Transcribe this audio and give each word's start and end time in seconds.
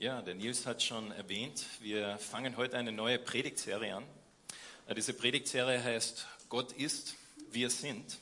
Ja, 0.00 0.22
der 0.22 0.34
Nils 0.34 0.64
hat 0.64 0.82
schon 0.82 1.12
erwähnt, 1.12 1.62
wir 1.80 2.16
fangen 2.16 2.56
heute 2.56 2.78
eine 2.78 2.90
neue 2.90 3.18
Predigtserie 3.18 3.96
an. 3.96 4.04
Äh, 4.86 4.94
diese 4.94 5.12
Predigtserie 5.12 5.84
heißt 5.84 6.26
Gott 6.48 6.72
ist, 6.72 7.16
wir 7.50 7.68
sind. 7.68 8.16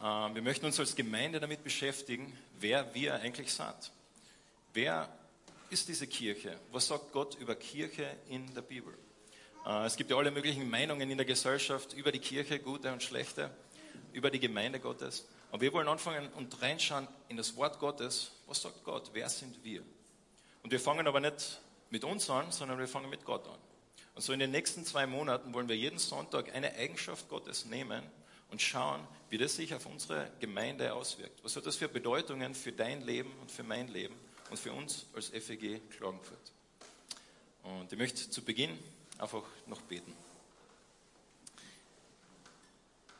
Äh, 0.00 0.04
wir 0.04 0.40
möchten 0.40 0.64
uns 0.64 0.80
als 0.80 0.96
Gemeinde 0.96 1.38
damit 1.38 1.62
beschäftigen, 1.62 2.32
wer 2.60 2.94
wir 2.94 3.16
eigentlich 3.16 3.52
sind. 3.52 3.92
Wer 4.72 5.06
ist 5.68 5.86
diese 5.86 6.06
Kirche? 6.06 6.58
Was 6.72 6.86
sagt 6.86 7.12
Gott 7.12 7.34
über 7.34 7.56
Kirche 7.56 8.16
in 8.30 8.54
der 8.54 8.62
Bibel? 8.62 8.96
Äh, 9.66 9.84
es 9.84 9.96
gibt 9.96 10.10
ja 10.10 10.16
alle 10.16 10.30
möglichen 10.30 10.70
Meinungen 10.70 11.10
in 11.10 11.18
der 11.18 11.26
Gesellschaft 11.26 11.92
über 11.92 12.10
die 12.10 12.20
Kirche, 12.20 12.58
gute 12.58 12.90
und 12.90 13.02
schlechte, 13.02 13.50
über 14.14 14.30
die 14.30 14.40
Gemeinde 14.40 14.80
Gottes. 14.80 15.28
Und 15.52 15.60
wir 15.60 15.74
wollen 15.74 15.88
anfangen 15.88 16.32
und 16.38 16.62
reinschauen 16.62 17.06
in 17.28 17.36
das 17.36 17.54
Wort 17.56 17.78
Gottes. 17.80 18.30
Was 18.46 18.62
sagt 18.62 18.82
Gott? 18.82 19.10
Wer 19.12 19.28
sind 19.28 19.62
wir? 19.62 19.82
Und 20.62 20.70
wir 20.70 20.80
fangen 20.80 21.06
aber 21.06 21.20
nicht 21.20 21.60
mit 21.90 22.04
uns 22.04 22.28
an, 22.30 22.52
sondern 22.52 22.78
wir 22.78 22.88
fangen 22.88 23.10
mit 23.10 23.24
Gott 23.24 23.46
an. 23.46 23.58
Und 24.14 24.22
so 24.22 24.32
in 24.32 24.38
den 24.38 24.50
nächsten 24.50 24.84
zwei 24.84 25.06
Monaten 25.06 25.54
wollen 25.54 25.68
wir 25.68 25.76
jeden 25.76 25.98
Sonntag 25.98 26.54
eine 26.54 26.74
Eigenschaft 26.74 27.28
Gottes 27.28 27.64
nehmen 27.64 28.02
und 28.50 28.60
schauen, 28.60 29.06
wie 29.30 29.38
das 29.38 29.56
sich 29.56 29.74
auf 29.74 29.86
unsere 29.86 30.30
Gemeinde 30.40 30.92
auswirkt. 30.92 31.42
Was 31.44 31.56
hat 31.56 31.66
das 31.66 31.76
für 31.76 31.88
Bedeutungen 31.88 32.54
für 32.54 32.72
dein 32.72 33.02
Leben 33.02 33.32
und 33.40 33.50
für 33.50 33.62
mein 33.62 33.88
Leben 33.88 34.14
und 34.50 34.58
für 34.58 34.72
uns 34.72 35.06
als 35.14 35.28
FEG 35.28 35.80
Klagenfurt? 35.90 36.52
Und 37.62 37.92
ich 37.92 37.98
möchte 37.98 38.28
zu 38.28 38.42
Beginn 38.42 38.78
einfach 39.18 39.44
noch 39.66 39.80
beten. 39.82 40.12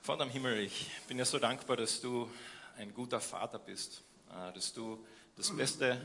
Vater 0.03 0.25
im 0.25 0.31
Himmel, 0.31 0.59
ich 0.61 0.91
bin 1.07 1.19
ja 1.19 1.25
so 1.25 1.39
dankbar, 1.39 1.77
dass 1.77 2.01
du 2.01 2.29
ein 2.79 2.93
guter 2.95 3.21
Vater 3.21 3.59
bist, 3.59 4.03
äh, 4.31 4.53
dass 4.53 4.73
du 4.73 5.05
das 5.37 5.55
Beste 5.55 6.01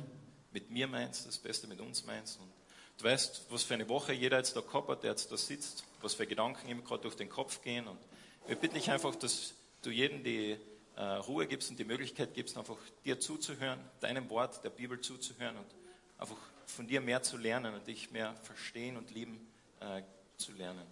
mit 0.56 0.72
mir 0.72 0.88
meinst, 0.88 1.28
das 1.28 1.38
Beste 1.38 1.68
mit 1.68 1.82
uns 1.82 2.06
meinst. 2.06 2.40
Und 2.40 2.50
du 2.98 3.04
weißt, 3.04 3.48
was 3.50 3.64
für 3.64 3.74
eine 3.74 3.90
Woche 3.90 4.14
jeder 4.14 4.38
jetzt 4.38 4.56
da 4.56 4.62
gehabt 4.62 4.88
hat, 4.88 5.04
der 5.04 5.12
jetzt 5.12 5.30
da 5.30 5.38
sitzt, 5.38 5.84
was 6.02 6.14
für 6.14 6.26
Gedanken 6.26 6.70
ihm 6.70 6.84
gerade 6.86 7.04
durch 7.04 7.16
den 7.16 7.30
Kopf 7.30 7.62
gehen. 7.62 7.88
Und 7.88 8.00
wir 8.48 8.56
bitten 8.56 8.76
dich 8.76 8.90
einfach, 8.90 9.14
dass 9.16 9.54
du 9.82 9.90
jedem 9.90 10.24
die 10.24 10.58
äh, 10.96 11.02
Ruhe 11.02 11.46
gibst 11.46 11.70
und 11.70 11.78
die 11.78 11.84
Möglichkeit 11.84 12.34
gibst, 12.34 12.58
einfach 12.58 12.78
dir 13.04 13.20
zuzuhören, 13.20 13.80
deinem 14.00 14.30
Wort, 14.30 14.64
der 14.64 14.70
Bibel 14.70 15.02
zuzuhören 15.02 15.58
und 15.58 15.68
einfach 16.18 16.38
von 16.68 16.88
dir 16.88 17.02
mehr 17.02 17.22
zu 17.22 17.36
lernen 17.36 17.76
und 17.76 17.86
dich 17.86 18.12
mehr 18.12 18.34
verstehen 18.44 18.96
und 18.96 19.12
lieben 19.12 19.46
äh, 19.82 20.02
zu 20.38 20.54
lernen. 20.54 20.86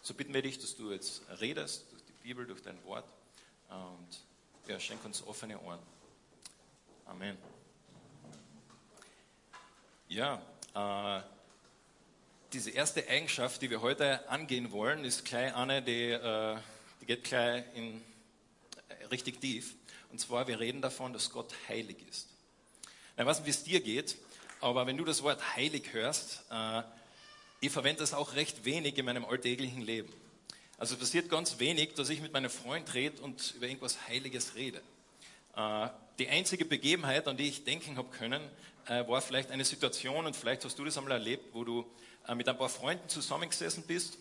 So 0.00 0.14
bitten 0.14 0.32
wir 0.32 0.40
dich, 0.40 0.58
dass 0.58 0.76
du 0.76 0.90
jetzt 0.92 1.22
redest 1.40 1.92
durch 1.92 2.02
die 2.04 2.22
Bibel, 2.22 2.46
durch 2.46 2.62
dein 2.62 2.82
Wort 2.84 3.04
und 3.68 4.24
ja, 4.66 4.80
schenk 4.80 5.04
uns 5.04 5.26
offene 5.26 5.60
Ohren. 5.60 5.80
Amen. 7.04 7.53
Ja, 10.08 10.42
äh, 10.74 11.22
diese 12.52 12.70
erste 12.70 13.08
Eigenschaft, 13.08 13.62
die 13.62 13.70
wir 13.70 13.80
heute 13.80 14.28
angehen 14.28 14.70
wollen, 14.70 15.04
ist 15.04 15.24
gleich 15.24 15.54
eine, 15.54 15.82
die, 15.82 16.10
äh, 16.10 16.56
die 17.00 17.06
geht 17.06 17.24
gleich 17.24 17.64
in, 17.74 18.02
äh, 18.88 19.06
richtig 19.06 19.40
tief. 19.40 19.74
Und 20.12 20.18
zwar, 20.18 20.46
wir 20.46 20.60
reden 20.60 20.82
davon, 20.82 21.12
dass 21.12 21.30
Gott 21.30 21.52
heilig 21.68 21.96
ist. 22.08 22.28
Ich 23.16 23.24
weiß 23.24 23.38
nicht, 23.38 23.46
wie 23.46 23.50
es 23.50 23.64
dir 23.64 23.80
geht, 23.80 24.16
aber 24.60 24.86
wenn 24.86 24.96
du 24.96 25.04
das 25.04 25.22
Wort 25.22 25.56
heilig 25.56 25.92
hörst, 25.92 26.44
äh, 26.50 26.82
ich 27.60 27.72
verwende 27.72 28.00
das 28.00 28.12
auch 28.12 28.34
recht 28.34 28.66
wenig 28.66 28.98
in 28.98 29.06
meinem 29.06 29.24
alltäglichen 29.24 29.80
Leben. 29.80 30.12
Also 30.76 30.96
passiert 30.96 31.30
ganz 31.30 31.58
wenig, 31.58 31.94
dass 31.94 32.10
ich 32.10 32.20
mit 32.20 32.32
meinem 32.32 32.50
Freund 32.50 32.92
rede 32.92 33.22
und 33.22 33.54
über 33.56 33.66
irgendwas 33.66 34.06
Heiliges 34.06 34.54
rede. 34.54 34.82
Äh, 35.56 35.88
die 36.18 36.28
einzige 36.28 36.66
Begebenheit, 36.66 37.26
an 37.26 37.38
die 37.38 37.48
ich 37.48 37.64
denken 37.64 37.96
habe 37.96 38.10
können, 38.10 38.42
äh, 38.86 39.06
war 39.08 39.20
vielleicht 39.20 39.50
eine 39.50 39.64
Situation, 39.64 40.26
und 40.26 40.36
vielleicht 40.36 40.64
hast 40.64 40.78
du 40.78 40.84
das 40.84 40.96
einmal 40.96 41.12
erlebt, 41.12 41.54
wo 41.54 41.64
du 41.64 41.86
äh, 42.28 42.34
mit 42.34 42.48
ein 42.48 42.56
paar 42.56 42.68
Freunden 42.68 43.08
zusammengesessen 43.08 43.84
bist 43.86 44.18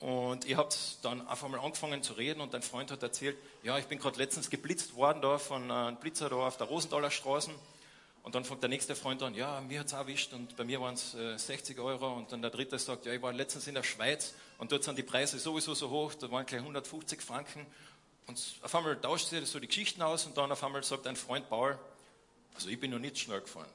und 0.00 0.44
ihr 0.44 0.56
habt 0.56 0.98
dann 1.02 1.26
einfach 1.26 1.48
mal 1.48 1.58
angefangen 1.58 2.02
zu 2.02 2.12
reden 2.12 2.40
und 2.40 2.54
dein 2.54 2.62
Freund 2.62 2.90
hat 2.90 3.02
erzählt, 3.02 3.36
ja, 3.64 3.78
ich 3.78 3.86
bin 3.86 3.98
gerade 3.98 4.16
letztens 4.18 4.48
geblitzt 4.48 4.94
worden 4.94 5.20
da 5.22 5.38
von 5.38 5.70
einem 5.70 5.96
Blitzer 5.96 6.28
da 6.28 6.36
auf 6.36 6.56
der 6.56 6.68
Rosenthaler 6.68 7.10
Straße. 7.10 7.50
Und 8.22 8.34
dann 8.34 8.44
fängt 8.44 8.62
der 8.62 8.68
nächste 8.68 8.94
Freund 8.94 9.22
an, 9.22 9.34
ja, 9.34 9.60
mir 9.62 9.80
hat's 9.80 9.94
auch 9.94 9.98
erwischt 9.98 10.32
und 10.34 10.54
bei 10.56 10.64
mir 10.64 10.80
waren 10.80 10.94
es 10.94 11.14
äh, 11.14 11.36
60 11.36 11.78
Euro. 11.78 12.12
Und 12.12 12.30
dann 12.30 12.42
der 12.42 12.50
dritte 12.50 12.78
sagt, 12.78 13.06
ja, 13.06 13.12
ich 13.12 13.22
war 13.22 13.32
letztens 13.32 13.66
in 13.66 13.74
der 13.74 13.82
Schweiz 13.82 14.34
und 14.58 14.70
dort 14.70 14.84
sind 14.84 14.98
die 14.98 15.02
Preise 15.02 15.38
sowieso 15.38 15.74
so 15.74 15.90
hoch, 15.90 16.14
da 16.14 16.30
waren 16.30 16.46
gleich 16.46 16.60
150 16.60 17.20
Franken. 17.20 17.66
Und 18.26 18.40
auf 18.62 18.74
einmal 18.74 19.00
tauscht 19.00 19.28
sich 19.28 19.48
so 19.48 19.58
die 19.58 19.66
Geschichten 19.66 20.02
aus 20.02 20.26
und 20.26 20.36
dann 20.36 20.52
auf 20.52 20.62
einmal 20.62 20.84
sagt 20.84 21.06
ein 21.06 21.16
Freund 21.16 21.48
Paul, 21.48 21.78
also 22.54 22.68
ich 22.68 22.78
bin 22.78 22.90
noch 22.90 22.98
nicht 22.98 23.18
schnell 23.18 23.40
gefahren. 23.40 23.70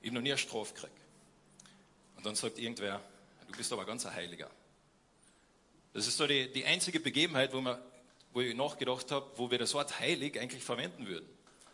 Ich 0.00 0.08
habe 0.08 0.14
noch 0.14 0.22
nie 0.22 0.30
eine 0.30 0.38
Strafe 0.38 0.74
gekriegt. 0.74 0.96
Und 2.16 2.26
dann 2.26 2.34
sagt 2.34 2.58
irgendwer, 2.58 3.02
du 3.46 3.56
bist 3.56 3.72
aber 3.72 3.84
ganz 3.84 4.06
ein 4.06 4.14
Heiliger. 4.14 4.50
Das 5.92 6.06
ist 6.06 6.16
so 6.16 6.26
die, 6.26 6.52
die 6.52 6.64
einzige 6.64 7.00
Begebenheit, 7.00 7.52
wo, 7.52 7.60
man, 7.60 7.78
wo 8.32 8.40
ich 8.40 8.54
nachgedacht 8.54 9.10
habe, 9.10 9.30
wo 9.36 9.50
wir 9.50 9.58
das 9.58 9.74
Wort 9.74 9.98
heilig 9.98 10.38
eigentlich 10.38 10.62
verwenden 10.62 11.06
würden. 11.06 11.28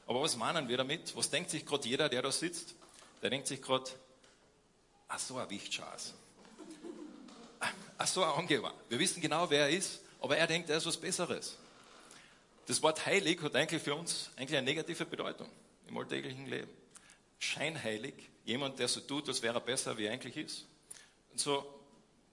Aber 0.07 0.23
was 0.23 0.37
meinen 0.37 0.69
wir 0.69 0.77
damit? 0.77 1.17
Was 1.17 1.31
denkt 1.31 1.51
sich 1.51 1.67
gerade 1.67 1.87
jeder, 1.87 2.09
der 2.09 2.23
da 2.23 2.33
sitzt? 2.33 2.75
Der 3.23 3.31
denkt 3.31 3.47
sich 3.47 3.61
gerade, 3.61 3.91
ach 5.09 5.19
so 5.19 5.37
ein 5.37 5.51
Wichtschas. 5.51 6.15
Ach 7.99 8.07
so 8.07 8.23
ein 8.23 8.31
Angeber. 8.31 8.73
Wir 8.89 8.99
wissen 8.99 9.21
genau, 9.21 9.49
wer 9.51 9.63
er 9.63 9.71
ist, 9.71 10.01
aber 10.21 10.37
er 10.37 10.47
denkt, 10.47 10.71
er 10.71 10.77
ist 10.77 10.87
was 10.87 10.97
Besseres. 10.97 11.57
Das 12.67 12.83
Wort 12.83 13.05
heilig 13.07 13.41
hat 13.43 13.55
eigentlich 13.55 13.83
für 13.83 13.95
uns 13.95 14.31
eigentlich 14.37 14.59
eine 14.59 14.67
negative 14.67 15.07
Bedeutung 15.07 15.49
im 15.89 15.97
alltäglichen 15.97 16.47
Leben. 16.47 16.71
Scheinheilig, 17.39 18.15
jemand, 18.45 18.79
der 18.79 18.89
so 18.89 19.01
tut, 19.01 19.29
als 19.29 19.43
wäre 19.43 19.57
er 19.57 19.61
besser, 19.61 19.97
wie 19.99 20.07
er 20.07 20.13
eigentlich 20.13 20.37
ist. 20.37 20.67
Und 21.33 21.41
so, 21.41 21.65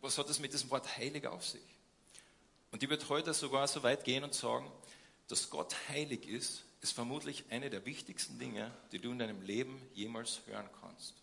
was 0.01 0.17
hat 0.17 0.29
es 0.29 0.39
mit 0.39 0.53
diesem 0.53 0.69
Wort 0.69 0.97
heilig 0.97 1.25
auf 1.27 1.45
sich? 1.45 1.61
Und 2.71 2.81
ich 2.81 2.89
würde 2.89 3.07
heute 3.09 3.33
sogar 3.33 3.67
so 3.67 3.83
weit 3.83 4.03
gehen 4.03 4.23
und 4.23 4.33
sagen, 4.33 4.69
dass 5.27 5.49
Gott 5.49 5.75
heilig 5.89 6.27
ist, 6.27 6.63
ist 6.81 6.93
vermutlich 6.93 7.45
eine 7.49 7.69
der 7.69 7.85
wichtigsten 7.85 8.39
Dinge, 8.39 8.71
die 8.91 8.99
du 8.99 9.11
in 9.11 9.19
deinem 9.19 9.41
Leben 9.41 9.81
jemals 9.93 10.41
hören 10.47 10.69
kannst. 10.81 11.13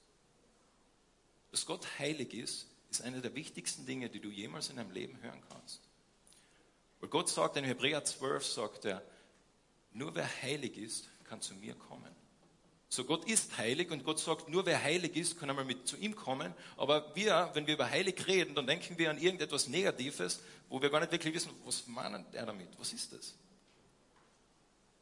Dass 1.50 1.66
Gott 1.66 1.86
heilig 1.98 2.32
ist, 2.32 2.66
ist 2.90 3.02
eine 3.02 3.20
der 3.20 3.34
wichtigsten 3.34 3.86
Dinge, 3.86 4.08
die 4.08 4.20
du 4.20 4.28
jemals 4.30 4.70
in 4.70 4.76
deinem 4.76 4.92
Leben 4.92 5.20
hören 5.22 5.42
kannst. 5.50 5.80
Weil 7.00 7.08
Gott 7.08 7.28
sagt 7.28 7.56
in 7.56 7.64
Hebräer 7.64 8.04
12, 8.04 8.46
sagt 8.46 8.84
er, 8.84 9.02
nur 9.92 10.14
wer 10.14 10.28
heilig 10.42 10.76
ist, 10.76 11.08
kann 11.24 11.40
zu 11.40 11.54
mir 11.54 11.74
kommen. 11.74 12.14
So 12.92 13.04
Gott 13.04 13.24
ist 13.26 13.56
heilig 13.56 13.92
und 13.92 14.02
Gott 14.02 14.18
sagt, 14.18 14.48
nur 14.48 14.66
wer 14.66 14.82
heilig 14.82 15.14
ist, 15.14 15.38
kann 15.38 15.48
einmal 15.48 15.64
mit 15.64 15.86
zu 15.86 15.96
ihm 15.96 16.16
kommen. 16.16 16.52
Aber 16.76 17.14
wir, 17.14 17.48
wenn 17.54 17.68
wir 17.68 17.74
über 17.74 17.88
heilig 17.88 18.26
reden, 18.26 18.56
dann 18.56 18.66
denken 18.66 18.98
wir 18.98 19.10
an 19.10 19.18
irgendetwas 19.18 19.68
Negatives, 19.68 20.40
wo 20.68 20.82
wir 20.82 20.90
gar 20.90 20.98
nicht 20.98 21.12
wirklich 21.12 21.32
wissen, 21.32 21.52
was 21.64 21.86
meinen 21.86 22.26
er 22.32 22.46
damit? 22.46 22.68
Was 22.80 22.92
ist 22.92 23.12
das? 23.12 23.34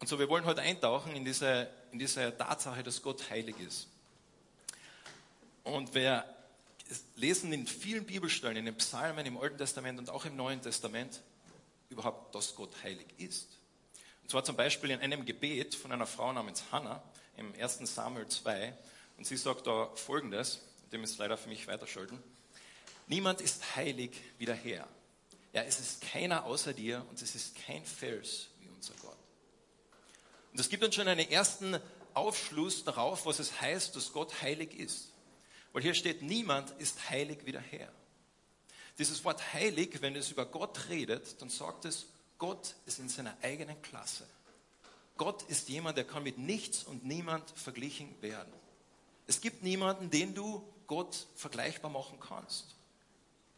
Und 0.00 0.06
so, 0.06 0.18
wir 0.18 0.28
wollen 0.28 0.44
heute 0.44 0.60
eintauchen 0.60 1.16
in 1.16 1.24
diese, 1.24 1.70
in 1.90 1.98
diese 1.98 2.36
Tatsache, 2.36 2.82
dass 2.82 3.00
Gott 3.00 3.30
heilig 3.30 3.56
ist. 3.58 3.88
Und 5.64 5.94
wir 5.94 6.26
lesen 7.16 7.54
in 7.54 7.66
vielen 7.66 8.04
Bibelstellen, 8.04 8.58
in 8.58 8.66
den 8.66 8.76
Psalmen, 8.76 9.24
im 9.24 9.38
Alten 9.38 9.56
Testament 9.56 9.98
und 9.98 10.10
auch 10.10 10.26
im 10.26 10.36
Neuen 10.36 10.60
Testament, 10.60 11.22
überhaupt, 11.88 12.34
dass 12.34 12.54
Gott 12.54 12.70
heilig 12.82 13.06
ist. 13.16 13.48
Und 14.22 14.30
zwar 14.30 14.44
zum 14.44 14.56
Beispiel 14.56 14.90
in 14.90 15.00
einem 15.00 15.24
Gebet 15.24 15.74
von 15.74 15.90
einer 15.90 16.06
Frau 16.06 16.30
namens 16.34 16.64
Hannah 16.70 17.02
im 17.38 17.54
1. 17.54 17.80
Samuel 17.84 18.26
2. 18.26 18.76
Und 19.16 19.26
sie 19.26 19.36
sagt 19.36 19.66
da 19.66 19.90
Folgendes, 19.94 20.60
dem 20.92 21.04
ist 21.04 21.18
leider 21.18 21.36
für 21.36 21.48
mich 21.48 21.66
weiterschalten. 21.66 22.22
Niemand 23.06 23.40
ist 23.40 23.76
heilig 23.76 24.10
wie 24.38 24.46
der 24.46 24.54
Herr. 24.54 24.86
Ja, 25.52 25.62
es 25.62 25.80
ist 25.80 26.02
keiner 26.02 26.44
außer 26.44 26.74
dir 26.74 27.04
und 27.08 27.20
es 27.22 27.34
ist 27.34 27.56
kein 27.66 27.84
Fels 27.84 28.48
wie 28.60 28.68
unser 28.68 28.94
Gott. 28.94 29.16
Und 30.52 30.60
es 30.60 30.68
gibt 30.68 30.84
uns 30.84 30.94
schon 30.94 31.08
einen 31.08 31.30
ersten 31.30 31.78
Aufschluss 32.14 32.84
darauf, 32.84 33.24
was 33.26 33.38
es 33.38 33.60
heißt, 33.60 33.96
dass 33.96 34.12
Gott 34.12 34.42
heilig 34.42 34.74
ist. 34.78 35.12
Weil 35.72 35.82
hier 35.82 35.94
steht, 35.94 36.22
niemand 36.22 36.70
ist 36.72 37.08
heilig 37.08 37.38
wie 37.44 37.52
der 37.52 37.60
Herr. 37.60 37.92
Dieses 38.98 39.24
Wort 39.24 39.52
heilig, 39.52 40.02
wenn 40.02 40.16
es 40.16 40.30
über 40.30 40.44
Gott 40.44 40.88
redet, 40.88 41.40
dann 41.40 41.50
sagt 41.50 41.84
es, 41.84 42.06
Gott 42.36 42.74
ist 42.86 42.98
in 42.98 43.08
seiner 43.08 43.36
eigenen 43.42 43.80
Klasse. 43.82 44.26
Gott 45.18 45.42
ist 45.42 45.68
jemand, 45.68 45.98
der 45.98 46.04
kann 46.04 46.22
mit 46.22 46.38
nichts 46.38 46.84
und 46.84 47.04
niemand 47.04 47.50
verglichen 47.50 48.14
werden. 48.22 48.52
Es 49.26 49.40
gibt 49.42 49.62
niemanden, 49.62 50.10
den 50.10 50.34
du 50.34 50.66
Gott 50.86 51.26
vergleichbar 51.34 51.90
machen 51.90 52.18
kannst. 52.18 52.76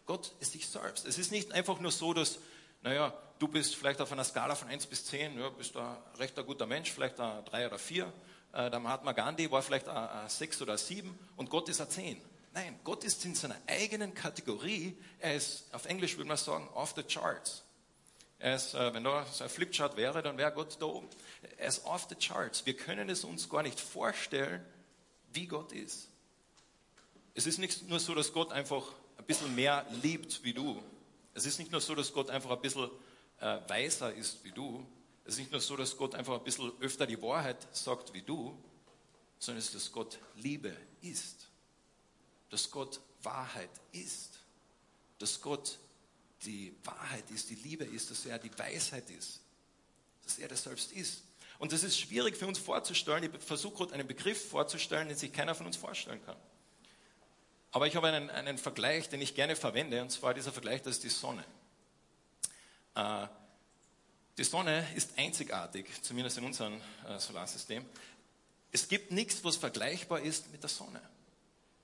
Gott 0.07 0.33
ist 0.41 0.55
dich 0.55 0.67
selbst. 0.67 1.07
Es 1.07 1.19
ist 1.19 1.31
nicht 1.31 1.53
einfach 1.53 1.79
nur 1.79 1.93
so, 1.93 2.13
dass, 2.13 2.41
naja, 2.83 3.17
du 3.39 3.47
bist 3.47 3.77
vielleicht 3.77 4.01
auf 4.01 4.11
einer 4.11 4.25
Skala 4.25 4.57
von 4.57 4.69
1 4.69 4.87
bis 4.87 5.05
10, 5.05 5.39
ja, 5.39 5.49
bist 5.51 5.77
ein 5.77 5.97
recht 6.19 6.37
ein 6.37 6.47
guter 6.47 6.67
Mensch, 6.67 6.91
vielleicht 6.91 7.21
ein 7.21 7.45
3 7.45 7.69
oder 7.69 7.79
4. 7.79 8.13
Äh, 8.53 8.71
der 8.71 8.81
Mahatma 8.81 9.13
Gandhi 9.13 9.49
war 9.51 9.63
vielleicht 9.63 9.89
ein 9.89 10.29
6 10.29 10.63
oder 10.63 10.77
7 10.77 11.17
und 11.37 11.51
Gott 11.51 11.69
ist 11.69 11.81
ein 11.81 11.91
10. 11.91 12.21
Nein, 12.53 12.81
Gott 12.83 13.05
ist 13.05 13.25
in 13.25 13.37
seiner 13.37 13.57
eigenen 13.69 14.13
Kategorie. 14.15 14.97
Er 15.21 15.37
ist, 15.37 15.73
auf 15.73 15.85
Englisch 15.85 16.17
würde 16.17 16.27
man 16.27 16.37
sagen, 16.37 16.69
off 16.75 16.95
the 16.97 17.05
charts. 17.05 17.63
Ist, 18.41 18.75
äh, 18.75 18.95
wenn 18.95 19.05
da 19.05 19.27
so 19.27 19.45
ein 19.45 19.51
Flipchart 19.51 19.97
wäre, 19.97 20.23
dann 20.23 20.39
wäre 20.39 20.51
Gott 20.51 20.79
da 20.81 20.87
oben. 20.87 21.09
Er 21.59 21.69
ist 21.69 21.85
off 21.85 22.07
the 22.09 22.15
charts. 22.15 22.65
Wir 22.65 22.75
können 22.75 23.11
es 23.11 23.23
uns 23.23 23.49
gar 23.51 23.63
nicht 23.63 23.79
vorstellen, 23.79 24.65
wie 25.33 25.47
Gott 25.47 25.73
ist. 25.73 26.09
Es 27.35 27.47
ist 27.47 27.59
nicht 27.59 27.89
nur 27.89 28.01
so, 28.01 28.15
dass 28.15 28.33
Gott 28.33 28.51
einfach 28.51 28.83
ein 29.19 29.25
bisschen 29.27 29.55
mehr 29.55 29.87
liebt 30.03 30.43
wie 30.43 30.55
du. 30.55 30.83
Es 31.35 31.45
ist 31.45 31.59
nicht 31.59 31.71
nur 31.71 31.83
so, 31.83 31.95
dass 31.95 32.13
Gott 32.15 32.31
einfach 32.31 32.51
ein 32.51 32.61
bisschen 32.63 32.91
äh, 33.41 33.59
weiser 33.69 34.13
ist 34.15 34.43
wie 34.43 34.53
du. 34.53 34.87
Es 35.25 35.35
ist 35.35 35.41
nicht 35.41 35.53
nur 35.53 35.61
so, 35.61 35.77
dass 35.77 35.97
Gott 35.97 36.15
einfach 36.15 36.35
ein 36.39 36.45
bisschen 36.45 36.73
öfter 36.81 37.07
die 37.07 37.21
Wahrheit 37.21 37.69
sagt 37.77 38.15
wie 38.15 38.23
du, 38.23 38.57
sondern 39.39 39.59
es 39.59 39.67
ist, 39.67 39.75
dass 39.75 39.93
Gott 39.93 40.19
Liebe 40.37 40.75
ist. 41.03 41.47
Dass 42.49 42.71
Gott 42.71 43.01
Wahrheit 43.23 43.71
ist. 43.93 44.39
Dass 45.19 45.41
Gott 45.43 45.79
die 46.45 46.75
Wahrheit 46.85 47.31
ist, 47.31 47.51
die 47.51 47.55
Liebe 47.57 47.85
ist, 47.85 48.11
dass 48.11 48.25
er 48.27 48.39
die 48.39 48.57
Weisheit 48.59 49.09
ist. 49.11 49.41
Dass 50.25 50.39
er 50.39 50.49
das 50.49 50.63
selbst 50.63 50.93
ist. 50.93 51.23
Und 51.59 51.73
das 51.73 51.83
ist 51.83 51.99
schwierig 51.99 52.37
für 52.37 52.47
uns 52.47 52.59
vorzustellen. 52.59 53.25
Ich 53.25 53.43
versuche 53.43 53.77
gerade 53.77 53.95
einen 53.95 54.07
Begriff 54.07 54.49
vorzustellen, 54.49 55.09
den 55.09 55.17
sich 55.17 55.33
keiner 55.33 55.55
von 55.55 55.67
uns 55.67 55.77
vorstellen 55.77 56.25
kann. 56.25 56.37
Aber 57.73 57.87
ich 57.87 57.95
habe 57.97 58.09
einen, 58.09 58.31
einen 58.31 58.59
Vergleich, 58.59 59.09
den 59.09 59.21
ich 59.21 59.35
gerne 59.35 59.55
verwende, 59.55 60.01
und 60.03 60.11
zwar 60.11 60.35
dieser 60.35 60.53
Vergleich, 60.53 60.83
das 60.83 60.97
ist 60.97 61.05
die 61.05 61.11
Sonne. 61.11 61.45
Äh, 62.95 63.27
die 64.39 64.45
Sonne 64.45 64.87
ist 64.97 65.19
einzigartig, 65.19 65.87
zumindest 66.03 66.39
in 66.39 66.45
unserem 66.45 66.81
äh, 67.07 67.19
Solarsystem. 67.19 67.85
Es 68.73 68.89
gibt 68.89 69.13
nichts, 69.13 69.45
was 69.45 69.57
vergleichbar 69.57 70.21
ist 70.21 70.51
mit 70.51 70.63
der 70.63 70.71
Sonne. 70.71 71.01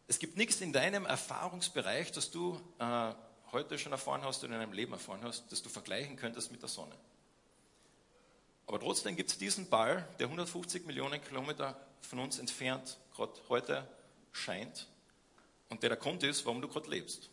Es 0.08 0.18
gibt 0.18 0.36
nichts 0.36 0.60
in 0.60 0.72
deinem 0.72 1.04
Erfahrungsbereich, 1.04 2.12
das 2.12 2.30
du 2.30 2.60
äh, 2.78 3.12
heute 3.52 3.78
schon 3.78 3.93
erfahren 3.93 4.22
hast 4.22 4.43
und 4.44 4.52
in 4.52 4.58
deinem 4.58 4.72
Leben 4.72 4.93
erfahren 4.93 5.20
hast, 5.22 5.50
das 5.50 5.62
du 5.62 5.69
vergleichen 5.69 6.16
könntest 6.16 6.52
mit 6.52 6.62
der 6.62 6.69
Sonne. 6.69 6.94
Aber 8.66 8.81
trotzdem 8.81 9.14
gibt 9.16 9.31
es 9.31 9.38
diesen 9.38 9.69
Ball, 9.69 10.06
der 10.19 10.26
150 10.26 10.87
Millionen 10.87 11.22
Kilometer 11.22 11.81
von 12.00 12.19
uns 12.19 12.38
entfernt 12.38 12.98
gerade 13.14 13.32
heute 13.48 13.88
scheint 14.32 14.88
und 15.69 15.82
der 15.82 15.90
der 15.90 15.98
Grund 15.98 16.22
ist, 16.22 16.44
warum 16.44 16.60
du 16.60 16.69
gerade 16.69 16.90
lebst. 16.90 17.31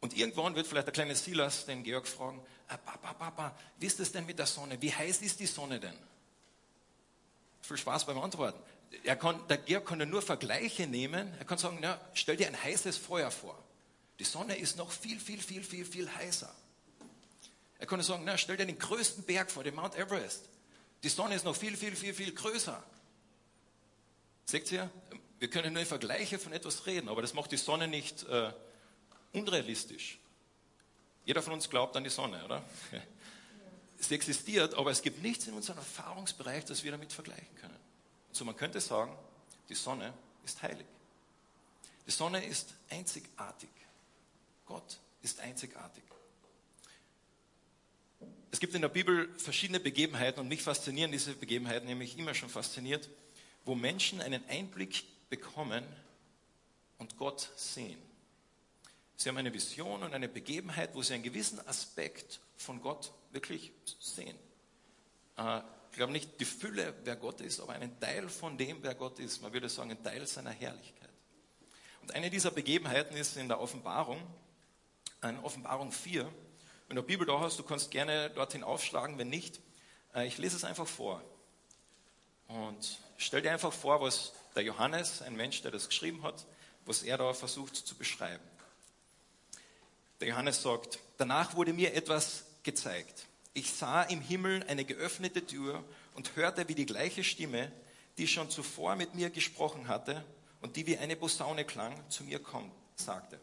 Und 0.00 0.16
irgendwann 0.16 0.54
wird 0.54 0.66
vielleicht 0.66 0.86
der 0.86 0.92
kleine 0.92 1.14
Silas 1.14 1.64
den 1.64 1.82
Georg 1.84 2.08
fragen, 2.08 2.44
ah, 2.68 2.76
Papa, 2.76 3.14
Papa, 3.14 3.56
wie 3.78 3.86
ist 3.86 4.00
es 4.00 4.10
denn 4.10 4.26
mit 4.26 4.38
der 4.38 4.46
Sonne? 4.46 4.80
Wie 4.82 4.92
heiß 4.92 5.22
ist 5.22 5.38
die 5.38 5.46
Sonne 5.46 5.78
denn? 5.78 5.96
Viel 7.60 7.76
Spaß 7.76 8.04
beim 8.06 8.18
Antworten. 8.18 8.60
Er 9.04 9.16
kann, 9.16 9.46
der 9.48 9.58
Georg 9.58 9.86
kann 9.86 10.08
nur 10.08 10.22
Vergleiche 10.22 10.86
nehmen. 10.86 11.32
Er 11.38 11.44
kann 11.44 11.58
sagen, 11.58 11.78
na, 11.80 12.00
stell 12.14 12.36
dir 12.36 12.46
ein 12.46 12.62
heißes 12.62 12.96
Feuer 12.98 13.30
vor. 13.30 13.58
Die 14.18 14.24
Sonne 14.24 14.56
ist 14.56 14.76
noch 14.76 14.92
viel, 14.92 15.18
viel, 15.18 15.40
viel, 15.40 15.64
viel, 15.64 15.84
viel 15.84 16.14
heißer. 16.14 16.54
Er 17.78 17.86
kann 17.86 18.00
sagen, 18.02 18.22
na, 18.24 18.38
stell 18.38 18.56
dir 18.56 18.66
den 18.66 18.78
größten 18.78 19.24
Berg 19.24 19.50
vor, 19.50 19.64
den 19.64 19.74
Mount 19.74 19.96
Everest. 19.96 20.48
Die 21.02 21.08
Sonne 21.08 21.34
ist 21.34 21.44
noch 21.44 21.56
viel, 21.56 21.76
viel, 21.76 21.96
viel, 21.96 22.14
viel 22.14 22.32
größer. 22.32 22.82
Seht 24.44 24.70
ihr? 24.70 24.88
Wir 25.40 25.50
können 25.50 25.72
nur 25.72 25.82
in 25.82 25.88
Vergleiche 25.88 26.38
von 26.38 26.52
etwas 26.52 26.86
reden, 26.86 27.08
aber 27.08 27.22
das 27.22 27.34
macht 27.34 27.50
die 27.50 27.56
Sonne 27.56 27.88
nicht 27.88 28.22
äh, 28.28 28.52
unrealistisch. 29.32 30.18
Jeder 31.24 31.42
von 31.42 31.54
uns 31.54 31.68
glaubt 31.68 31.96
an 31.96 32.04
die 32.04 32.10
Sonne, 32.10 32.44
oder? 32.44 32.62
Sie 33.98 34.14
existiert, 34.14 34.74
aber 34.74 34.90
es 34.90 35.02
gibt 35.02 35.22
nichts 35.22 35.46
in 35.46 35.54
unserem 35.54 35.78
Erfahrungsbereich, 35.78 36.64
das 36.64 36.84
wir 36.84 36.92
damit 36.92 37.12
vergleichen 37.12 37.54
können. 37.60 37.78
So 38.32 38.44
man 38.44 38.56
könnte 38.56 38.80
sagen, 38.80 39.16
die 39.68 39.74
Sonne 39.74 40.12
ist 40.44 40.62
heilig. 40.62 40.86
Die 42.06 42.10
Sonne 42.10 42.44
ist 42.44 42.74
einzigartig. 42.90 43.68
Gott 44.66 44.98
ist 45.22 45.38
einzigartig. 45.40 46.02
Es 48.50 48.60
gibt 48.60 48.74
in 48.74 48.82
der 48.82 48.88
Bibel 48.88 49.28
verschiedene 49.38 49.80
Begebenheiten 49.80 50.40
und 50.40 50.48
mich 50.48 50.62
faszinieren 50.62 51.10
diese 51.10 51.34
Begebenheiten, 51.34 51.86
nämlich 51.86 52.18
immer 52.18 52.34
schon 52.34 52.48
fasziniert, 52.48 53.08
wo 53.64 53.74
Menschen 53.74 54.20
einen 54.20 54.46
Einblick 54.48 55.04
bekommen 55.30 55.84
und 56.98 57.16
Gott 57.16 57.50
sehen. 57.56 58.00
Sie 59.16 59.28
haben 59.28 59.36
eine 59.36 59.54
Vision 59.54 60.02
und 60.02 60.14
eine 60.14 60.28
Begebenheit, 60.28 60.94
wo 60.94 61.02
sie 61.02 61.14
einen 61.14 61.22
gewissen 61.22 61.66
Aspekt 61.66 62.40
von 62.56 62.82
Gott 62.82 63.12
wirklich 63.30 63.72
sehen. 64.00 64.36
Ich 65.92 65.98
glaube 65.98 66.12
nicht 66.12 66.40
die 66.40 66.46
Fülle, 66.46 66.94
wer 67.04 67.16
Gott 67.16 67.42
ist, 67.42 67.60
aber 67.60 67.74
einen 67.74 68.00
Teil 68.00 68.30
von 68.30 68.56
dem, 68.56 68.82
wer 68.82 68.94
Gott 68.94 69.18
ist. 69.18 69.42
Man 69.42 69.52
würde 69.52 69.68
sagen, 69.68 69.90
ein 69.90 70.02
Teil 70.02 70.26
seiner 70.26 70.50
Herrlichkeit. 70.50 71.10
Und 72.00 72.14
eine 72.14 72.30
dieser 72.30 72.50
Begebenheiten 72.50 73.14
ist 73.14 73.36
in 73.36 73.46
der 73.46 73.60
Offenbarung, 73.60 74.18
in 75.22 75.38
Offenbarung 75.40 75.92
4. 75.92 76.26
Wenn 76.88 76.96
du 76.96 77.02
Bibel 77.02 77.26
da 77.26 77.38
hast, 77.40 77.58
du 77.58 77.62
kannst 77.62 77.90
gerne 77.90 78.30
dorthin 78.30 78.64
aufschlagen, 78.64 79.18
wenn 79.18 79.28
nicht. 79.28 79.60
Äh, 80.14 80.26
ich 80.26 80.38
lese 80.38 80.56
es 80.56 80.64
einfach 80.64 80.86
vor. 80.86 81.22
Und 82.48 82.98
stell 83.18 83.42
dir 83.42 83.52
einfach 83.52 83.74
vor, 83.74 84.00
was 84.00 84.32
der 84.56 84.62
Johannes, 84.62 85.20
ein 85.20 85.36
Mensch, 85.36 85.60
der 85.60 85.72
das 85.72 85.90
geschrieben 85.90 86.22
hat, 86.22 86.46
was 86.86 87.02
er 87.02 87.18
da 87.18 87.34
versucht 87.34 87.76
zu 87.76 87.96
beschreiben. 87.96 88.42
Der 90.20 90.28
Johannes 90.28 90.62
sagt, 90.62 91.00
danach 91.18 91.54
wurde 91.54 91.74
mir 91.74 91.92
etwas 91.92 92.46
gezeigt. 92.62 93.26
Ich 93.54 93.72
sah 93.72 94.02
im 94.02 94.20
Himmel 94.20 94.64
eine 94.68 94.84
geöffnete 94.84 95.44
Tür 95.44 95.84
und 96.14 96.36
hörte, 96.36 96.68
wie 96.68 96.74
die 96.74 96.86
gleiche 96.86 97.22
Stimme, 97.22 97.70
die 98.18 98.26
schon 98.26 98.50
zuvor 98.50 98.96
mit 98.96 99.14
mir 99.14 99.30
gesprochen 99.30 99.88
hatte 99.88 100.24
und 100.60 100.76
die 100.76 100.86
wie 100.86 100.96
eine 100.96 101.16
Posaune 101.16 101.64
klang, 101.64 101.94
zu 102.08 102.24
mir 102.24 102.38
kommt, 102.38 102.72
sagte, 102.96 103.38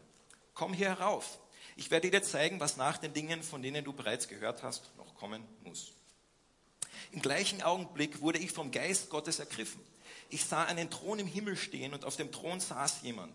komm 0.54 0.72
hier 0.72 0.88
herauf. 0.88 1.38
Ich 1.76 1.90
werde 1.90 2.10
dir 2.10 2.22
zeigen, 2.22 2.58
was 2.60 2.76
nach 2.76 2.98
den 2.98 3.12
Dingen, 3.12 3.42
von 3.42 3.62
denen 3.62 3.84
du 3.84 3.92
bereits 3.92 4.26
gehört 4.26 4.62
hast, 4.62 4.96
noch 4.96 5.14
kommen 5.14 5.46
muss. 5.64 5.92
Im 7.12 7.22
gleichen 7.22 7.62
Augenblick 7.62 8.20
wurde 8.20 8.38
ich 8.38 8.52
vom 8.52 8.70
Geist 8.70 9.10
Gottes 9.10 9.38
ergriffen. 9.38 9.80
Ich 10.28 10.44
sah 10.44 10.64
einen 10.64 10.90
Thron 10.90 11.18
im 11.18 11.26
Himmel 11.26 11.56
stehen 11.56 11.94
und 11.94 12.04
auf 12.04 12.16
dem 12.16 12.30
Thron 12.32 12.60
saß 12.60 13.02
jemand, 13.02 13.34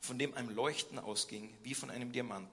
von 0.00 0.18
dem 0.18 0.34
ein 0.34 0.54
Leuchten 0.54 0.98
ausging 0.98 1.52
wie 1.62 1.74
von 1.74 1.90
einem 1.90 2.12
Diamanten 2.12 2.50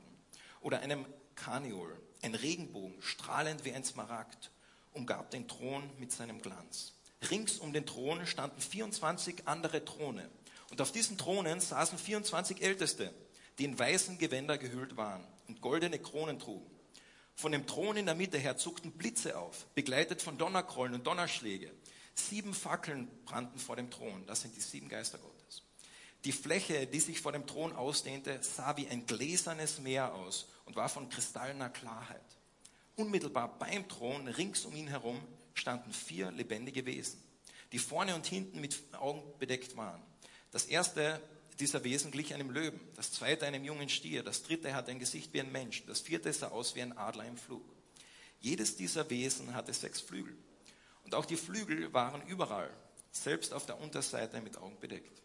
oder 0.61 0.81
einem 0.81 1.05
Karneol. 1.39 1.97
Ein 2.21 2.35
Regenbogen, 2.35 3.01
strahlend 3.01 3.65
wie 3.65 3.71
ein 3.71 3.83
Smaragd, 3.83 4.51
umgab 4.93 5.31
den 5.31 5.47
Thron 5.47 5.89
mit 5.97 6.11
seinem 6.11 6.41
Glanz. 6.41 6.93
Rings 7.31 7.57
um 7.57 7.73
den 7.73 7.85
Thron 7.85 8.25
standen 8.25 8.61
24 8.61 9.47
andere 9.47 9.83
Throne. 9.83 10.29
Und 10.69 10.81
auf 10.81 10.91
diesen 10.91 11.17
Thronen 11.17 11.59
saßen 11.59 11.97
24 11.97 12.61
Älteste, 12.61 13.13
die 13.57 13.65
in 13.65 13.79
weißen 13.79 14.17
Gewänder 14.17 14.57
gehüllt 14.57 14.97
waren 14.97 15.25
und 15.47 15.61
goldene 15.61 15.99
Kronen 15.99 16.39
trugen. 16.39 16.69
Von 17.35 17.53
dem 17.53 17.65
Thron 17.65 17.97
in 17.97 18.05
der 18.05 18.15
Mitte 18.15 18.37
her 18.37 18.57
zuckten 18.57 18.91
Blitze 18.91 19.37
auf, 19.37 19.65
begleitet 19.73 20.21
von 20.21 20.37
Donnerkrollen 20.37 20.93
und 20.93 21.07
Donnerschläge. 21.07 21.71
Sieben 22.13 22.53
Fackeln 22.53 23.07
brannten 23.23 23.59
vor 23.59 23.77
dem 23.77 23.89
Thron. 23.89 24.25
Das 24.27 24.41
sind 24.41 24.55
die 24.55 24.61
sieben 24.61 24.89
Geister 24.89 25.17
Gottes. 25.17 25.38
Die 26.25 26.31
Fläche, 26.33 26.85
die 26.85 26.99
sich 26.99 27.21
vor 27.21 27.31
dem 27.31 27.47
Thron 27.47 27.73
ausdehnte, 27.73 28.39
sah 28.41 28.75
wie 28.75 28.87
ein 28.87 29.05
gläsernes 29.05 29.79
Meer 29.79 30.13
aus 30.13 30.47
und 30.65 30.75
war 30.75 30.89
von 30.89 31.09
kristallner 31.09 31.69
Klarheit. 31.69 32.21
Unmittelbar 32.95 33.57
beim 33.57 33.87
Thron, 33.87 34.27
rings 34.27 34.65
um 34.65 34.75
ihn 34.75 34.87
herum, 34.87 35.19
standen 35.53 35.93
vier 35.93 36.31
lebendige 36.31 36.85
Wesen, 36.85 37.23
die 37.71 37.79
vorne 37.79 38.15
und 38.15 38.25
hinten 38.25 38.59
mit 38.59 38.77
Augen 38.93 39.23
bedeckt 39.39 39.77
waren. 39.77 40.01
Das 40.51 40.65
erste 40.65 41.21
dieser 41.59 41.83
Wesen 41.83 42.11
glich 42.11 42.33
einem 42.33 42.49
Löwen, 42.49 42.79
das 42.95 43.11
zweite 43.11 43.45
einem 43.45 43.63
jungen 43.63 43.89
Stier, 43.89 44.23
das 44.23 44.43
dritte 44.43 44.73
hatte 44.73 44.91
ein 44.91 44.99
Gesicht 44.99 45.33
wie 45.33 45.41
ein 45.41 45.51
Mensch, 45.51 45.85
das 45.85 46.01
vierte 46.01 46.31
sah 46.31 46.49
aus 46.49 46.75
wie 46.75 46.81
ein 46.81 46.97
Adler 46.97 47.25
im 47.25 47.37
Flug. 47.37 47.63
Jedes 48.39 48.75
dieser 48.75 49.09
Wesen 49.09 49.53
hatte 49.53 49.73
sechs 49.73 49.99
Flügel. 49.99 50.37
Und 51.03 51.15
auch 51.15 51.25
die 51.25 51.37
Flügel 51.37 51.93
waren 51.93 52.21
überall, 52.27 52.69
selbst 53.11 53.53
auf 53.53 53.65
der 53.65 53.79
Unterseite 53.79 54.41
mit 54.41 54.57
Augen 54.57 54.79
bedeckt. 54.79 55.21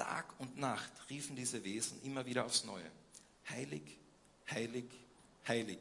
Tag 0.00 0.32
und 0.38 0.56
Nacht 0.56 0.90
riefen 1.10 1.36
diese 1.36 1.62
Wesen 1.62 2.02
immer 2.02 2.24
wieder 2.24 2.46
aufs 2.46 2.64
Neue. 2.64 2.90
Heilig, 3.50 3.82
heilig, 4.50 4.86
heilig 5.46 5.78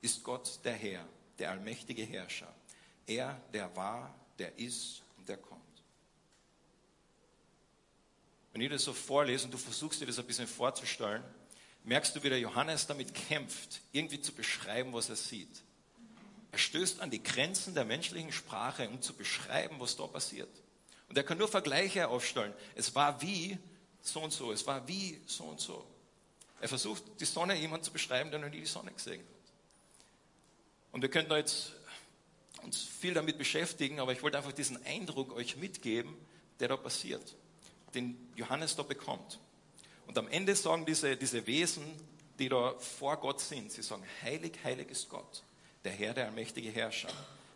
ist 0.00 0.24
Gott 0.24 0.60
der 0.64 0.72
Herr, 0.72 1.06
der 1.38 1.50
allmächtige 1.50 2.04
Herrscher. 2.04 2.50
Er, 3.06 3.38
der 3.52 3.76
war, 3.76 4.14
der 4.38 4.58
ist 4.58 5.02
und 5.18 5.28
der 5.28 5.36
kommt. 5.36 5.60
Wenn 8.54 8.62
ich 8.62 8.70
das 8.70 8.84
so 8.84 8.94
vorlese 8.94 9.44
und 9.44 9.52
du 9.52 9.58
versuchst 9.58 10.00
dir 10.00 10.06
das 10.06 10.18
ein 10.18 10.26
bisschen 10.26 10.48
vorzustellen, 10.48 11.22
merkst 11.84 12.16
du, 12.16 12.22
wie 12.22 12.30
der 12.30 12.40
Johannes 12.40 12.86
damit 12.86 13.12
kämpft, 13.12 13.82
irgendwie 13.92 14.22
zu 14.22 14.32
beschreiben, 14.32 14.94
was 14.94 15.10
er 15.10 15.16
sieht. 15.16 15.62
Er 16.50 16.58
stößt 16.58 17.00
an 17.00 17.10
die 17.10 17.22
Grenzen 17.22 17.74
der 17.74 17.84
menschlichen 17.84 18.32
Sprache, 18.32 18.88
um 18.88 19.02
zu 19.02 19.12
beschreiben, 19.12 19.80
was 19.80 19.96
da 19.96 20.06
passiert. 20.06 20.63
Und 21.14 21.18
er 21.18 21.22
kann 21.22 21.38
nur 21.38 21.46
Vergleiche 21.46 22.08
aufstellen. 22.08 22.52
Es 22.74 22.92
war 22.96 23.22
wie 23.22 23.56
so 24.02 24.18
und 24.18 24.32
so, 24.32 24.50
es 24.50 24.66
war 24.66 24.88
wie 24.88 25.20
so 25.26 25.44
und 25.44 25.60
so. 25.60 25.86
Er 26.60 26.68
versucht, 26.68 27.04
die 27.20 27.24
Sonne 27.24 27.54
jemand 27.54 27.84
zu 27.84 27.92
beschreiben, 27.92 28.32
der 28.32 28.40
noch 28.40 28.48
nie 28.48 28.58
die 28.58 28.66
Sonne 28.66 28.90
gesehen 28.90 29.20
hat. 29.20 29.52
Und 30.90 31.02
wir 31.02 31.08
könnten 31.08 31.32
jetzt 31.34 31.70
uns 32.64 32.82
viel 32.82 33.14
damit 33.14 33.38
beschäftigen, 33.38 34.00
aber 34.00 34.10
ich 34.10 34.24
wollte 34.24 34.38
einfach 34.38 34.50
diesen 34.50 34.84
Eindruck 34.84 35.32
euch 35.36 35.56
mitgeben, 35.56 36.16
der 36.58 36.66
da 36.66 36.76
passiert, 36.76 37.36
den 37.94 38.16
Johannes 38.34 38.74
da 38.74 38.82
bekommt. 38.82 39.38
Und 40.08 40.18
am 40.18 40.26
Ende 40.26 40.56
sagen 40.56 40.84
diese, 40.84 41.16
diese 41.16 41.46
Wesen, 41.46 41.84
die 42.40 42.48
da 42.48 42.74
vor 42.80 43.18
Gott 43.18 43.38
sind, 43.38 43.70
sie 43.70 43.84
sagen, 43.84 44.02
heilig, 44.24 44.58
heilig 44.64 44.90
ist 44.90 45.08
Gott 45.08 45.44
der 45.84 45.92
Herr, 45.92 46.12
der 46.12 46.26
allmächtige 46.26 46.70
Herrscher. 46.70 47.12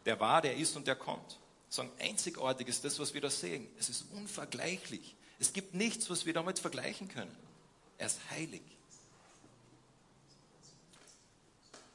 Der 0.07 0.21
war, 0.21 0.43
der 0.43 0.55
ist 0.55 0.77
und 0.77 0.87
der 0.87 0.95
kommt. 0.95 1.41
Sagen, 1.71 1.91
einzigartig 1.99 2.69
ist 2.69 2.85
das, 2.85 2.99
was 2.99 3.15
wir 3.15 3.21
da 3.21 3.31
sehen. 3.31 3.67
Es 3.79 3.89
ist 3.89 4.07
unvergleichlich. 4.13 5.15
Es 5.39 5.53
gibt 5.53 5.75
nichts, 5.75 6.09
was 6.11 6.27
wir 6.27 6.33
damit 6.33 6.59
vergleichen 6.59 7.09
können. 7.09 7.35
Er 7.99 8.07
ist 8.07 8.19
heilig. 8.31 8.63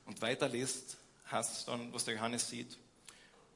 Und 0.06 0.22
weiter 0.22 0.50
liest, 0.50 0.98
hast 1.26 1.68
dann, 1.68 1.92
was 1.94 2.06
der 2.06 2.16
Johannes 2.16 2.50
sieht. 2.50 2.78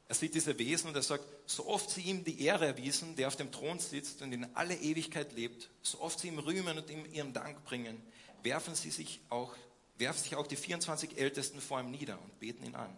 Er 0.09 0.15
sieht 0.15 0.33
diese 0.33 0.57
Wesen 0.57 0.89
und 0.89 0.95
er 0.95 1.01
sagt, 1.01 1.25
so 1.45 1.67
oft 1.67 1.89
sie 1.89 2.01
ihm 2.01 2.23
die 2.23 2.41
Ehre 2.41 2.65
erwiesen, 2.65 3.15
der 3.17 3.27
auf 3.27 3.35
dem 3.35 3.51
Thron 3.51 3.79
sitzt 3.79 4.21
und 4.21 4.31
in 4.31 4.47
alle 4.55 4.75
Ewigkeit 4.75 5.33
lebt, 5.33 5.69
so 5.81 5.99
oft 5.99 6.19
sie 6.19 6.29
ihm 6.29 6.39
rühmen 6.39 6.77
und 6.77 6.89
ihm 6.89 7.05
ihren 7.11 7.33
Dank 7.33 7.63
bringen, 7.65 8.01
werfen 8.41 8.73
sie 8.75 8.89
sich 8.89 9.19
auch, 9.29 9.53
werfen 9.97 10.23
sich 10.23 10.35
auch 10.35 10.47
die 10.47 10.55
24 10.55 11.17
Ältesten 11.17 11.59
vor 11.59 11.81
ihm 11.81 11.91
nieder 11.91 12.19
und 12.21 12.39
beten 12.39 12.65
ihn 12.65 12.75
an. 12.75 12.97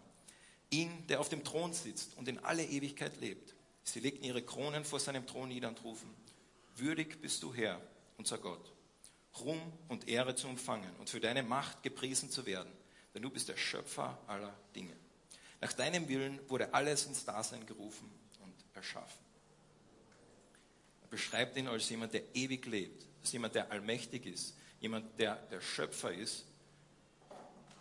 Ihn, 0.70 1.06
der 1.08 1.20
auf 1.20 1.28
dem 1.28 1.44
Thron 1.44 1.72
sitzt 1.72 2.16
und 2.16 2.28
in 2.28 2.38
alle 2.38 2.64
Ewigkeit 2.64 3.20
lebt. 3.20 3.54
Sie 3.82 4.00
legten 4.00 4.24
ihre 4.24 4.42
Kronen 4.42 4.84
vor 4.84 5.00
seinem 5.00 5.26
Thron 5.26 5.48
nieder 5.48 5.68
und 5.68 5.82
rufen, 5.82 6.14
würdig 6.76 7.20
bist 7.20 7.42
du 7.42 7.52
Herr, 7.54 7.80
unser 8.16 8.38
Gott, 8.38 8.72
Ruhm 9.40 9.60
und 9.88 10.08
Ehre 10.08 10.34
zu 10.34 10.48
empfangen 10.48 10.94
und 10.98 11.10
für 11.10 11.20
deine 11.20 11.42
Macht 11.42 11.82
gepriesen 11.82 12.30
zu 12.30 12.46
werden, 12.46 12.72
denn 13.14 13.22
du 13.22 13.30
bist 13.30 13.48
der 13.48 13.56
Schöpfer 13.56 14.18
aller 14.26 14.54
Dinge. 14.74 14.94
Nach 15.60 15.72
deinem 15.72 16.08
Willen 16.08 16.40
wurde 16.48 16.72
alles 16.72 17.06
ins 17.06 17.24
Dasein 17.24 17.66
gerufen 17.66 18.10
und 18.40 18.54
erschaffen. 18.74 19.24
Er 21.02 21.08
beschreibt 21.08 21.56
ihn 21.56 21.68
als 21.68 21.88
jemand, 21.88 22.14
der 22.14 22.22
ewig 22.34 22.66
lebt, 22.66 23.04
als 23.20 23.32
jemand, 23.32 23.54
der 23.54 23.70
allmächtig 23.70 24.26
ist, 24.26 24.54
jemand, 24.80 25.18
der 25.18 25.36
der 25.50 25.60
Schöpfer 25.60 26.12
ist. 26.12 26.44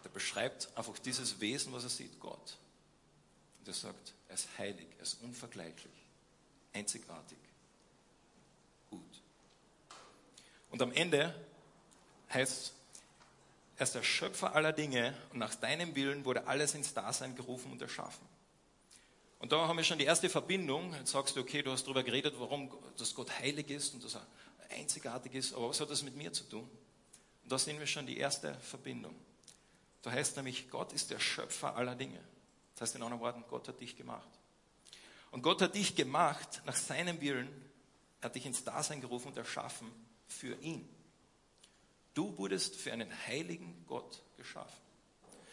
Der 0.04 0.10
beschreibt 0.10 0.70
einfach 0.76 0.98
dieses 1.00 1.40
Wesen, 1.40 1.72
was 1.74 1.84
er 1.84 1.90
sieht, 1.90 2.20
Gott. 2.20 2.58
Er 3.70 3.74
sagt, 3.74 4.14
er 4.28 4.34
ist 4.34 4.48
heilig, 4.58 4.88
er 4.98 5.04
ist 5.04 5.22
unvergleichlich, 5.22 5.94
einzigartig, 6.74 7.38
gut. 8.90 9.22
Und 10.72 10.82
am 10.82 10.92
Ende 10.92 11.36
heißt 12.34 12.74
er 13.78 13.84
ist 13.84 13.94
der 13.96 14.04
Schöpfer 14.04 14.56
aller 14.56 14.74
Dinge 14.74 15.16
und 15.32 15.38
nach 15.38 15.54
deinem 15.54 15.96
Willen 15.96 16.26
wurde 16.26 16.48
alles 16.48 16.74
ins 16.74 16.96
Dasein 16.96 17.36
gerufen 17.36 17.72
und 17.72 17.82
erschaffen. 17.82 18.28
Und 19.38 19.52
da 19.52 19.68
haben 19.68 19.78
wir 19.78 19.86
schon 19.86 20.00
die 20.00 20.06
erste 20.06 20.30
Verbindung. 20.30 20.94
Jetzt 20.96 21.12
sagst 21.12 21.36
du, 21.36 21.40
okay, 21.40 21.62
du 21.62 21.72
hast 21.72 21.84
darüber 21.84 22.04
geredet, 22.04 22.34
warum 22.40 22.70
dass 22.98 23.14
Gott 23.14 23.32
heilig 23.40 23.70
ist 23.70 23.94
und 23.94 24.04
dass 24.04 24.16
er 24.16 24.28
einzigartig 24.72 25.36
ist, 25.36 25.54
aber 25.54 25.70
was 25.70 25.80
hat 25.80 25.92
das 25.92 26.02
mit 26.02 26.16
mir 26.16 26.34
zu 26.34 26.44
tun? 26.44 26.68
Und 27.44 27.52
da 27.52 27.58
sehen 27.60 27.80
wir 27.80 27.88
schon 27.88 28.08
die 28.08 28.18
erste 28.18 28.56
Verbindung. 28.56 29.16
Da 30.02 30.12
heißt 30.12 30.36
nämlich, 30.38 30.72
Gott 30.72 30.92
ist 30.92 31.12
der 31.12 31.20
Schöpfer 31.20 31.76
aller 31.76 31.96
Dinge. 31.96 32.20
Das 32.80 32.88
heißt 32.88 32.96
in 32.96 33.04
anderen 33.04 33.22
Worten, 33.22 33.44
Gott 33.50 33.68
hat 33.68 33.82
dich 33.82 33.98
gemacht. 33.98 34.30
Und 35.32 35.42
Gott 35.42 35.62
hat 35.62 35.76
dich 35.76 35.98
gemacht 35.98 36.62
nach 36.66 36.78
seinem 36.78 37.20
Willen, 37.20 37.50
er 38.22 38.26
hat 38.26 38.36
dich 38.36 38.46
ins 38.46 38.64
Dasein 38.64 39.02
gerufen 39.02 39.28
und 39.28 39.38
erschaffen 39.38 39.92
für 40.28 40.56
ihn. 40.62 40.88
Du 42.14 42.38
wurdest 42.38 42.78
für 42.78 42.94
einen 42.94 43.12
heiligen 43.28 43.84
Gott 43.86 44.24
geschaffen. 44.38 44.82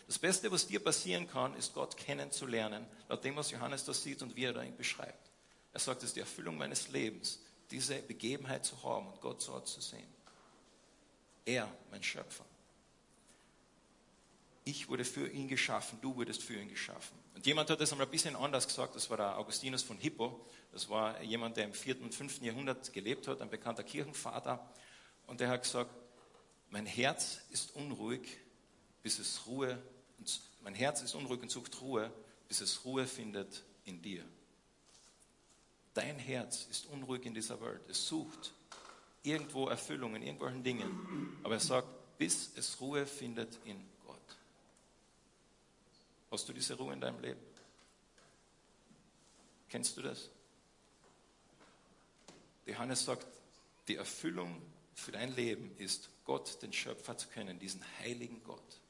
Das 0.07 0.21
Beste, 0.21 0.53
was 0.53 0.69
dir 0.69 0.79
passieren 0.79 1.29
kann, 1.29 1.57
ist 1.57 1.75
Gott 1.75 1.97
kennenzulernen, 1.97 2.87
laut 3.09 3.25
dem, 3.25 3.35
was 3.35 3.51
Johannes 3.51 3.85
da 3.85 3.93
sieht 3.93 4.23
und 4.23 4.37
wie 4.37 4.45
er 4.45 4.63
ihn 4.63 4.77
beschreibt. 4.77 5.31
Er 5.73 5.81
sagt, 5.81 6.05
es 6.05 6.11
ist 6.11 6.17
die 6.17 6.21
Erfüllung 6.21 6.57
meines 6.57 6.89
Lebens, 6.89 7.41
diese 7.73 7.97
Begebenheit 8.03 8.65
zu 8.65 8.81
haben 8.85 9.09
und 9.09 9.21
Gott 9.21 9.43
so 9.43 9.59
zu 9.61 9.81
sehen. 9.81 10.09
Er, 11.45 11.69
mein 11.91 12.05
Schöpfer. 12.05 12.45
Ich 14.69 14.89
wurde 14.89 15.05
für 15.05 15.29
ihn 15.29 15.47
geschaffen, 15.47 16.01
du 16.03 16.17
wurdest 16.17 16.43
für 16.43 16.55
ihn 16.55 16.69
geschaffen. 16.69 17.17
Und 17.37 17.47
jemand 17.47 17.71
hat 17.71 17.81
das 17.81 17.93
einmal 17.93 18.09
ein 18.09 18.11
bisschen 18.11 18.35
anders 18.35 18.67
gesagt, 18.67 18.97
das 18.97 19.09
war 19.09 19.17
der 19.17 19.39
Augustinus 19.39 19.85
von 19.85 19.97
Hippo. 19.97 20.45
Das 20.73 20.89
war 20.89 21.23
jemand, 21.23 21.57
der 21.57 21.67
im 21.67 21.73
4. 21.73 22.03
und 22.03 22.13
5. 22.13 22.43
Jahrhundert 22.43 22.93
gelebt 22.93 23.29
hat, 23.29 23.41
ein 23.41 23.49
bekannter 23.49 23.85
Kirchenvater. 23.85 24.69
Und 25.29 25.39
der 25.39 25.51
hat 25.51 25.63
gesagt, 25.63 25.93
mein 26.71 26.85
Herz 26.85 27.39
ist 27.51 27.77
unruhig, 27.77 28.27
bis 29.05 29.21
es 29.21 29.47
Ruhe, 29.47 29.81
mein 30.65 30.75
Herz 30.75 31.01
ist 31.01 31.15
unruhig 31.15 31.43
und 31.43 31.51
sucht 31.53 31.81
Ruhe, 31.81 32.13
bis 32.49 32.61
es 32.61 32.85
Ruhe 32.85 33.07
findet 33.07 33.63
in 33.85 34.03
dir. 34.03 34.25
Dein 35.95 36.19
Herz 36.19 36.67
ist 36.69 36.87
unruhig 36.87 37.25
in 37.25 37.35
dieser 37.35 37.61
Welt. 37.61 37.83
Es 37.89 38.09
sucht 38.09 38.53
irgendwo 39.23 39.69
Erfüllung 39.69 40.17
in 40.17 40.23
irgendwelchen 40.23 40.65
Dingen. 40.65 41.39
Aber 41.45 41.55
er 41.55 41.61
sagt, 41.61 42.19
bis 42.19 42.51
es 42.57 42.81
Ruhe 42.81 43.07
findet 43.07 43.61
in 43.65 43.77
Gott. 43.77 43.96
Hast 46.31 46.49
du 46.49 46.53
diese 46.53 46.75
Ruhe 46.75 46.93
in 46.93 47.01
deinem 47.01 47.21
Leben? 47.21 47.41
Kennst 49.69 49.97
du 49.97 50.03
das? 50.03 50.31
Johannes 52.67 53.05
sagt, 53.05 53.27
die 53.89 53.97
Erfüllung 53.97 54.61
für 54.95 55.13
dein 55.13 55.35
Leben 55.35 55.75
ist 55.79 56.09
Gott, 56.25 56.61
den 56.63 56.73
Schöpfer 56.73 57.17
zu 57.17 57.29
kennen, 57.29 57.59
diesen 57.59 57.83
heiligen 58.01 58.43
Gott. 58.43 58.81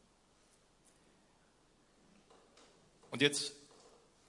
Und 3.11 3.21
jetzt, 3.23 3.52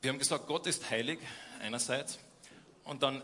wir 0.01 0.11
haben 0.11 0.19
gesagt, 0.19 0.47
Gott 0.47 0.67
ist 0.67 0.89
heilig 0.89 1.19
einerseits 1.59 2.19
und 2.83 3.03
dann, 3.03 3.21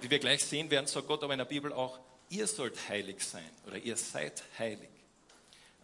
wie 0.00 0.10
wir 0.10 0.18
gleich 0.18 0.44
sehen 0.44 0.70
werden, 0.70 0.86
sagt 0.86 1.06
Gott 1.06 1.22
aber 1.22 1.34
in 1.34 1.38
der 1.38 1.44
Bibel 1.44 1.72
auch, 1.72 1.98
ihr 2.28 2.46
sollt 2.46 2.88
heilig 2.88 3.22
sein 3.22 3.48
oder 3.66 3.78
ihr 3.78 3.96
seid 3.96 4.42
heilig. 4.58 4.93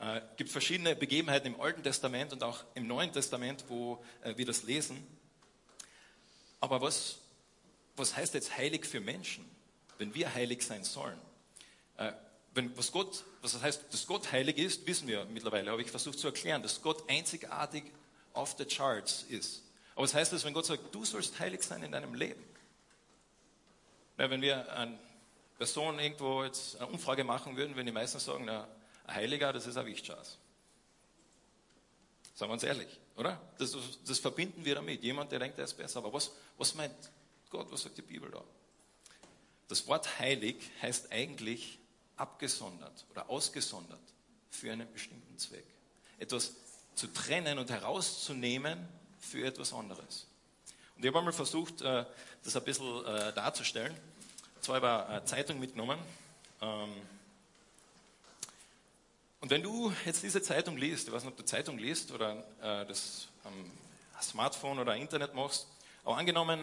Es 0.01 0.07
äh, 0.07 0.23
gibt 0.39 0.51
verschiedene 0.51 0.97
Begebenheiten 0.97 1.55
im 1.55 1.61
Alten 1.61 1.83
Testament 1.83 2.33
und 2.33 2.43
auch 2.43 2.65
im 2.75 2.87
Neuen 2.87 3.13
Testament, 3.13 3.65
wo 3.69 4.03
äh, 4.23 4.35
wir 4.35 4.47
das 4.47 4.63
lesen. 4.63 5.07
Aber 6.59 6.81
was, 6.81 7.19
was 7.97 8.17
heißt 8.17 8.33
jetzt 8.33 8.57
heilig 8.57 8.87
für 8.87 9.01
Menschen, 9.01 9.45
wenn 9.99 10.15
wir 10.15 10.35
heilig 10.35 10.63
sein 10.63 10.85
sollen? 10.85 11.21
Äh, 11.99 12.13
wenn, 12.55 12.75
was, 12.79 12.93
Gott, 12.93 13.25
was 13.43 13.61
heißt, 13.61 13.93
dass 13.93 14.07
Gott 14.07 14.33
heilig 14.33 14.57
ist, 14.57 14.87
wissen 14.87 15.07
wir 15.07 15.27
mittlerweile, 15.27 15.71
habe 15.71 15.83
ich 15.83 15.91
versucht 15.91 16.19
zu 16.19 16.29
erklären, 16.29 16.63
dass 16.63 16.81
Gott 16.81 17.09
einzigartig 17.09 17.85
auf 18.33 18.55
the 18.57 18.65
charts 18.65 19.25
ist. 19.25 19.63
Aber 19.95 20.05
was 20.05 20.15
heißt 20.15 20.33
das, 20.33 20.45
wenn 20.45 20.55
Gott 20.55 20.65
sagt, 20.65 20.95
du 20.95 21.05
sollst 21.05 21.39
heilig 21.39 21.63
sein 21.63 21.83
in 21.83 21.93
deinem 21.93 22.15
Leben? 22.15 22.43
Na, 24.17 24.31
wenn 24.31 24.41
wir 24.41 24.73
eine 24.75 24.99
Person 25.59 25.99
irgendwo 25.99 26.43
jetzt 26.43 26.77
eine 26.77 26.87
Umfrage 26.87 27.23
machen 27.23 27.55
würden, 27.59 27.77
würden 27.77 27.87
die 27.87 27.93
meisten 27.93 28.19
sagen, 28.19 28.47
na, 28.47 28.67
Heiliger, 29.11 29.53
das 29.53 29.67
ist 29.67 29.77
ein 29.77 29.87
Wichtschas. 29.87 30.39
Sagen 32.35 32.51
wir 32.51 32.55
uns 32.55 32.63
ehrlich, 32.63 32.89
oder? 33.17 33.41
Das, 33.59 33.77
das, 34.07 34.19
verbinden 34.19 34.65
wir 34.65 34.77
damit. 34.77 35.03
Jemand, 35.03 35.31
der 35.31 35.39
denkt, 35.39 35.59
er 35.59 35.65
ist 35.65 35.75
besser. 35.75 35.99
Aber 35.99 36.13
was, 36.13 36.31
was 36.57 36.75
meint 36.75 36.95
Gott, 37.51 37.71
was 37.71 37.83
sagt 37.83 37.99
die 37.99 38.03
Bibel 38.03 38.31
da? 38.31 38.43
Das 39.69 39.87
Wort 39.87 40.19
heilig 40.19 40.57
heißt 40.81 41.13
eigentlich 41.13 41.79
abgesondert 42.17 43.05
oder 43.11 43.29
ausgesondert 43.29 44.01
für 44.51 44.73
einen 44.73 44.91
bestimmten 44.93 45.39
Zweck. 45.39 45.67
Etwas 46.19 46.55
zu 46.95 47.07
trennen 47.09 47.59
und 47.59 47.71
herauszunehmen 47.71 48.89
für 49.19 49.47
etwas 49.47 49.73
anderes. 49.73 50.27
Und 50.97 51.05
ich 51.05 51.09
habe 51.09 51.19
einmal 51.19 51.33
versucht, 51.33 51.83
äh, 51.83 52.05
das 52.43 52.57
ein 52.57 52.65
bisschen 52.65 53.05
äh, 53.07 53.33
darzustellen. 53.33 53.95
Zwar 54.61 54.77
habe 54.83 55.05
ich 55.05 55.17
eine 55.17 55.25
Zeitung 55.25 55.61
mitgenommen. 55.61 55.99
Ähm, 59.41 59.43
und 59.43 59.51
wenn 59.51 59.63
du 59.63 59.93
jetzt 60.05 60.23
diese 60.23 60.43
Zeitung 60.43 60.77
liest, 60.77 61.09
ich 61.09 61.15
weiß 61.15 61.23
nicht, 61.25 61.33
ob 61.33 61.37
du 61.37 61.45
Zeitung 61.45 61.79
liest 61.79 62.13
oder 62.13 62.45
äh, 62.61 62.87
das 62.87 63.29
am 63.45 63.53
Smartphone 64.23 64.79
oder 64.79 64.97
Internet 64.97 65.35
machst, 65.35 65.67
aber 66.05 66.17
angenommen, 66.17 66.61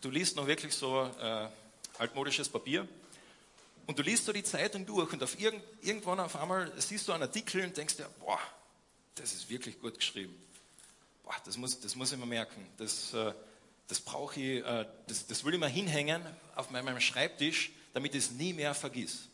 du 0.00 0.10
liest 0.10 0.36
noch 0.36 0.46
wirklich 0.46 0.74
so 0.74 1.10
altmodisches 1.98 2.48
Papier, 2.48 2.88
und 3.88 3.98
du 3.98 4.02
liest 4.02 4.26
so 4.26 4.34
die 4.34 4.44
Zeitung 4.44 4.84
durch 4.84 5.10
und 5.14 5.22
auf 5.22 5.40
irgend, 5.40 5.62
irgendwann 5.80 6.20
auf 6.20 6.36
einmal 6.36 6.70
siehst 6.76 7.08
du 7.08 7.12
einen 7.12 7.22
Artikel 7.22 7.64
und 7.64 7.74
denkst 7.74 7.96
dir, 7.96 8.06
boah, 8.20 8.38
das 9.14 9.32
ist 9.32 9.48
wirklich 9.48 9.80
gut 9.80 9.96
geschrieben. 9.96 10.36
Boah, 11.24 11.34
das 11.46 11.56
muss, 11.56 11.80
das 11.80 11.96
muss 11.96 12.12
ich 12.12 12.18
mir 12.18 12.26
merken. 12.26 12.66
Das, 12.76 13.14
äh, 13.14 13.32
das 13.88 14.00
brauche 14.00 14.38
ich, 14.38 14.62
äh, 14.62 14.84
das, 15.06 15.26
das 15.26 15.42
will 15.42 15.54
ich 15.54 15.60
mir 15.60 15.68
hinhängen 15.68 16.22
auf 16.54 16.68
meinem 16.70 17.00
Schreibtisch, 17.00 17.72
damit 17.94 18.14
ich 18.14 18.24
es 18.24 18.30
nie 18.32 18.52
mehr 18.52 18.74
vergiss. 18.74 19.28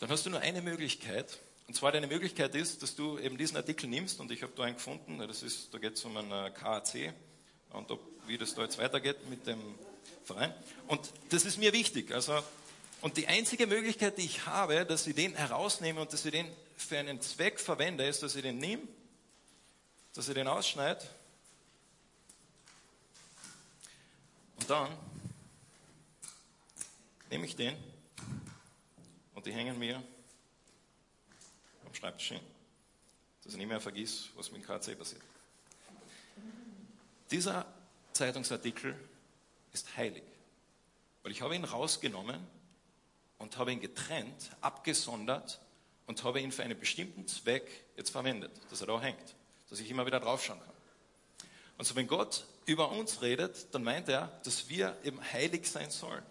Dann 0.00 0.08
hast 0.08 0.24
du 0.24 0.30
nur 0.30 0.40
eine 0.40 0.62
Möglichkeit. 0.62 1.38
Und 1.68 1.74
zwar 1.74 1.92
deine 1.92 2.06
Möglichkeit 2.06 2.54
ist, 2.54 2.82
dass 2.82 2.96
du 2.96 3.18
eben 3.18 3.36
diesen 3.36 3.58
Artikel 3.58 3.86
nimmst 3.86 4.18
und 4.18 4.32
ich 4.32 4.42
habe 4.42 4.52
da 4.56 4.64
einen 4.64 4.76
gefunden, 4.76 5.18
das 5.18 5.42
ist, 5.42 5.72
da 5.72 5.78
geht 5.78 5.94
es 5.94 6.04
um 6.04 6.16
einen 6.16 6.32
äh, 6.32 6.50
KAC 6.50 7.12
und 7.74 7.90
ob, 7.90 8.00
wie 8.26 8.38
das 8.38 8.54
da 8.54 8.62
jetzt 8.62 8.78
weitergeht 8.78 9.28
mit 9.28 9.46
dem 9.46 9.60
Verein. 10.24 10.54
Und 10.88 11.12
das 11.28 11.44
ist 11.44 11.58
mir 11.58 11.74
wichtig. 11.74 12.12
Also 12.12 12.42
und 13.02 13.18
die 13.18 13.28
einzige 13.28 13.66
Möglichkeit, 13.66 14.16
die 14.16 14.24
ich 14.24 14.46
habe, 14.46 14.86
dass 14.86 15.06
ich 15.06 15.14
den 15.14 15.34
herausnehme 15.34 16.00
und 16.00 16.12
dass 16.12 16.24
ich 16.24 16.32
den 16.32 16.46
für 16.76 16.98
einen 16.98 17.20
Zweck 17.20 17.60
verwende, 17.60 18.06
ist, 18.06 18.22
dass 18.22 18.34
ich 18.34 18.42
den 18.42 18.56
nehme, 18.56 18.82
dass 20.14 20.28
ich 20.28 20.34
den 20.34 20.48
ausschneide 20.48 21.06
und 24.58 24.70
dann 24.70 24.88
nehme 27.30 27.44
ich 27.44 27.54
den 27.54 27.76
und 29.40 29.46
die 29.46 29.52
hängen 29.54 29.78
mir 29.78 30.02
am 31.86 31.94
Schreibtisch 31.94 32.28
hin, 32.28 32.40
dass 33.42 33.54
ich 33.54 33.58
nicht 33.58 33.68
mehr 33.68 33.80
vergiss, 33.80 34.28
was 34.34 34.52
mit 34.52 34.60
dem 34.60 34.66
KC 34.66 34.98
passiert. 34.98 35.22
Dieser 37.30 37.64
Zeitungsartikel 38.12 38.94
ist 39.72 39.96
heilig. 39.96 40.24
Weil 41.22 41.32
ich 41.32 41.40
habe 41.40 41.56
ihn 41.56 41.64
rausgenommen 41.64 42.38
und 43.38 43.56
habe 43.56 43.72
ihn 43.72 43.80
getrennt, 43.80 44.50
abgesondert 44.60 45.58
und 46.06 46.22
habe 46.22 46.42
ihn 46.42 46.52
für 46.52 46.62
einen 46.62 46.78
bestimmten 46.78 47.26
Zweck 47.26 47.66
jetzt 47.96 48.10
verwendet, 48.10 48.52
dass 48.68 48.82
er 48.82 48.88
da 48.88 49.00
hängt, 49.00 49.34
dass 49.70 49.80
ich 49.80 49.88
immer 49.88 50.04
wieder 50.04 50.20
draufschauen 50.20 50.60
kann. 50.60 50.74
Und 51.78 51.86
so 51.86 51.96
wenn 51.96 52.08
Gott 52.08 52.44
über 52.66 52.90
uns 52.90 53.22
redet, 53.22 53.74
dann 53.74 53.84
meint 53.84 54.10
er, 54.10 54.38
dass 54.44 54.68
wir 54.68 54.98
eben 55.02 55.18
heilig 55.32 55.66
sein 55.66 55.90
sollen. 55.90 56.24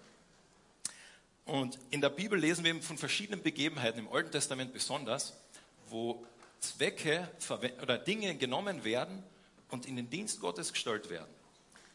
Und 1.49 1.79
in 1.89 1.99
der 1.99 2.09
Bibel 2.09 2.37
lesen 2.37 2.63
wir 2.63 2.69
eben 2.69 2.81
von 2.83 2.99
verschiedenen 2.99 3.41
Begebenheiten, 3.41 3.97
im 3.97 4.07
Alten 4.13 4.31
Testament 4.31 4.71
besonders, 4.71 5.33
wo 5.89 6.23
Zwecke 6.59 7.27
oder 7.81 7.97
Dinge 7.97 8.35
genommen 8.35 8.83
werden 8.83 9.23
und 9.71 9.87
in 9.87 9.95
den 9.95 10.11
Dienst 10.11 10.41
Gottes 10.41 10.73
gestellt 10.73 11.09
werden. 11.09 11.33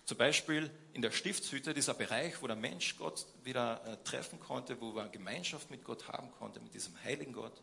Zum 0.06 0.18
Beispiel 0.18 0.73
in 0.92 1.02
der 1.02 1.12
Stiftshütte, 1.12 1.73
dieser 1.73 1.94
Bereich, 1.94 2.42
wo 2.42 2.49
der 2.49 2.56
Mensch 2.56 2.96
Gott 2.99 3.26
wieder 3.44 3.80
äh, 3.87 3.96
treffen 4.02 4.40
konnte, 4.40 4.80
wo 4.80 4.99
er 4.99 5.08
Gemeinschaft 5.08 5.70
mit 5.70 5.84
Gott 5.84 6.08
haben 6.08 6.32
konnte, 6.32 6.58
mit 6.58 6.75
diesem 6.75 6.92
heiligen 7.04 7.32
Gott. 7.32 7.62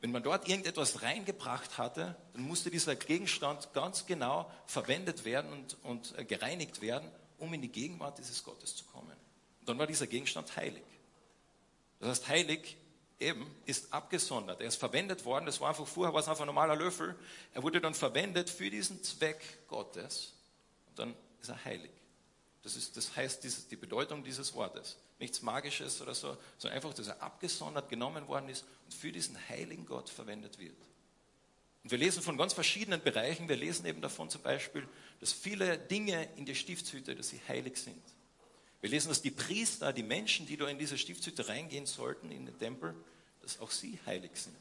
Wenn 0.00 0.10
man 0.10 0.24
dort 0.24 0.48
irgendetwas 0.48 1.02
reingebracht 1.02 1.78
hatte, 1.78 2.16
dann 2.32 2.42
musste 2.42 2.70
dieser 2.70 2.96
Gegenstand 2.96 3.72
ganz 3.72 4.04
genau 4.04 4.50
verwendet 4.66 5.24
werden 5.24 5.52
und, 5.52 5.76
und 5.84 6.18
äh, 6.18 6.24
gereinigt 6.24 6.82
werden, 6.82 7.08
um 7.38 7.54
in 7.54 7.62
die 7.62 7.70
Gegenwart 7.70 8.18
dieses 8.18 8.42
Gottes 8.42 8.74
zu 8.74 8.84
kommen. 8.86 9.21
Und 9.62 9.68
dann 9.68 9.78
war 9.78 9.86
dieser 9.86 10.08
Gegenstand 10.08 10.56
heilig. 10.56 10.82
Das 12.00 12.08
heißt, 12.08 12.28
heilig 12.28 12.76
eben 13.20 13.46
ist 13.64 13.92
abgesondert. 13.92 14.60
Er 14.60 14.66
ist 14.66 14.76
verwendet 14.76 15.24
worden. 15.24 15.46
Das 15.46 15.60
war 15.60 15.68
einfach 15.68 15.86
vorher 15.86 16.12
war 16.12 16.20
es 16.20 16.26
einfach 16.26 16.42
ein 16.42 16.48
normaler 16.48 16.74
Löffel. 16.74 17.14
Er 17.54 17.62
wurde 17.62 17.80
dann 17.80 17.94
verwendet 17.94 18.50
für 18.50 18.68
diesen 18.68 19.00
Zweck 19.04 19.40
Gottes. 19.68 20.32
Und 20.88 20.98
dann 20.98 21.14
ist 21.40 21.48
er 21.48 21.64
heilig. 21.64 21.92
Das, 22.64 22.74
ist, 22.74 22.96
das 22.96 23.14
heißt 23.14 23.70
die 23.70 23.76
Bedeutung 23.76 24.24
dieses 24.24 24.52
Wortes. 24.54 24.96
Nichts 25.20 25.42
Magisches 25.42 26.02
oder 26.02 26.14
so, 26.14 26.36
sondern 26.58 26.76
einfach, 26.76 26.92
dass 26.92 27.06
er 27.06 27.22
abgesondert 27.22 27.88
genommen 27.88 28.26
worden 28.26 28.48
ist 28.48 28.64
und 28.84 28.94
für 28.94 29.12
diesen 29.12 29.38
heiligen 29.48 29.86
Gott 29.86 30.10
verwendet 30.10 30.58
wird. 30.58 30.76
Und 31.84 31.92
wir 31.92 31.98
lesen 31.98 32.20
von 32.20 32.36
ganz 32.36 32.52
verschiedenen 32.52 33.00
Bereichen. 33.00 33.48
Wir 33.48 33.56
lesen 33.56 33.86
eben 33.86 34.00
davon 34.00 34.28
zum 34.28 34.42
Beispiel, 34.42 34.88
dass 35.20 35.32
viele 35.32 35.78
Dinge 35.78 36.28
in 36.36 36.46
der 36.46 36.54
Stiftshütte, 36.54 37.14
dass 37.14 37.28
sie 37.28 37.40
heilig 37.46 37.76
sind. 37.76 38.02
Wir 38.82 38.90
lesen, 38.90 39.08
dass 39.10 39.22
die 39.22 39.30
Priester, 39.30 39.92
die 39.92 40.02
Menschen, 40.02 40.44
die 40.44 40.56
da 40.56 40.66
in 40.66 40.76
diese 40.76 40.98
Stiftshütte 40.98 41.48
reingehen 41.48 41.86
sollten, 41.86 42.32
in 42.32 42.46
den 42.46 42.58
Tempel, 42.58 42.94
dass 43.40 43.60
auch 43.60 43.70
sie 43.70 43.98
heilig 44.06 44.32
sind. 44.34 44.56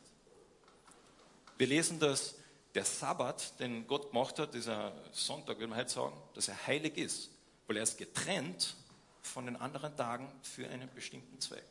Wir 1.57 1.65
lesen, 1.65 1.99
dass 1.99 2.35
der 2.75 2.85
Sabbat, 2.85 3.59
den 3.59 3.87
Gott 3.87 4.11
gemacht 4.11 4.37
hat, 4.37 4.53
dieser 4.53 4.93
Sonntag, 5.11 5.57
würde 5.57 5.67
man 5.67 5.77
halt 5.77 5.89
sagen, 5.89 6.15
dass 6.35 6.47
er 6.47 6.67
heilig 6.67 6.97
ist, 6.97 7.31
weil 7.65 7.77
er 7.77 7.83
ist 7.83 7.97
getrennt 7.97 8.75
von 9.23 9.47
den 9.47 9.55
anderen 9.55 9.95
Tagen 9.97 10.31
für 10.43 10.67
einen 10.69 10.89
bestimmten 10.93 11.39
Zweck. 11.41 11.65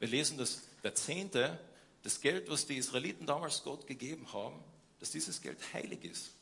Wir 0.00 0.08
lesen, 0.08 0.36
dass 0.36 0.62
der 0.82 0.96
Zehnte, 0.96 1.58
das 2.02 2.20
Geld, 2.20 2.50
was 2.50 2.66
die 2.66 2.76
Israeliten 2.76 3.24
damals 3.24 3.62
Gott 3.62 3.86
gegeben 3.86 4.32
haben, 4.32 4.62
dass 4.98 5.12
dieses 5.12 5.40
Geld 5.40 5.58
heilig 5.72 6.04
ist. 6.04 6.33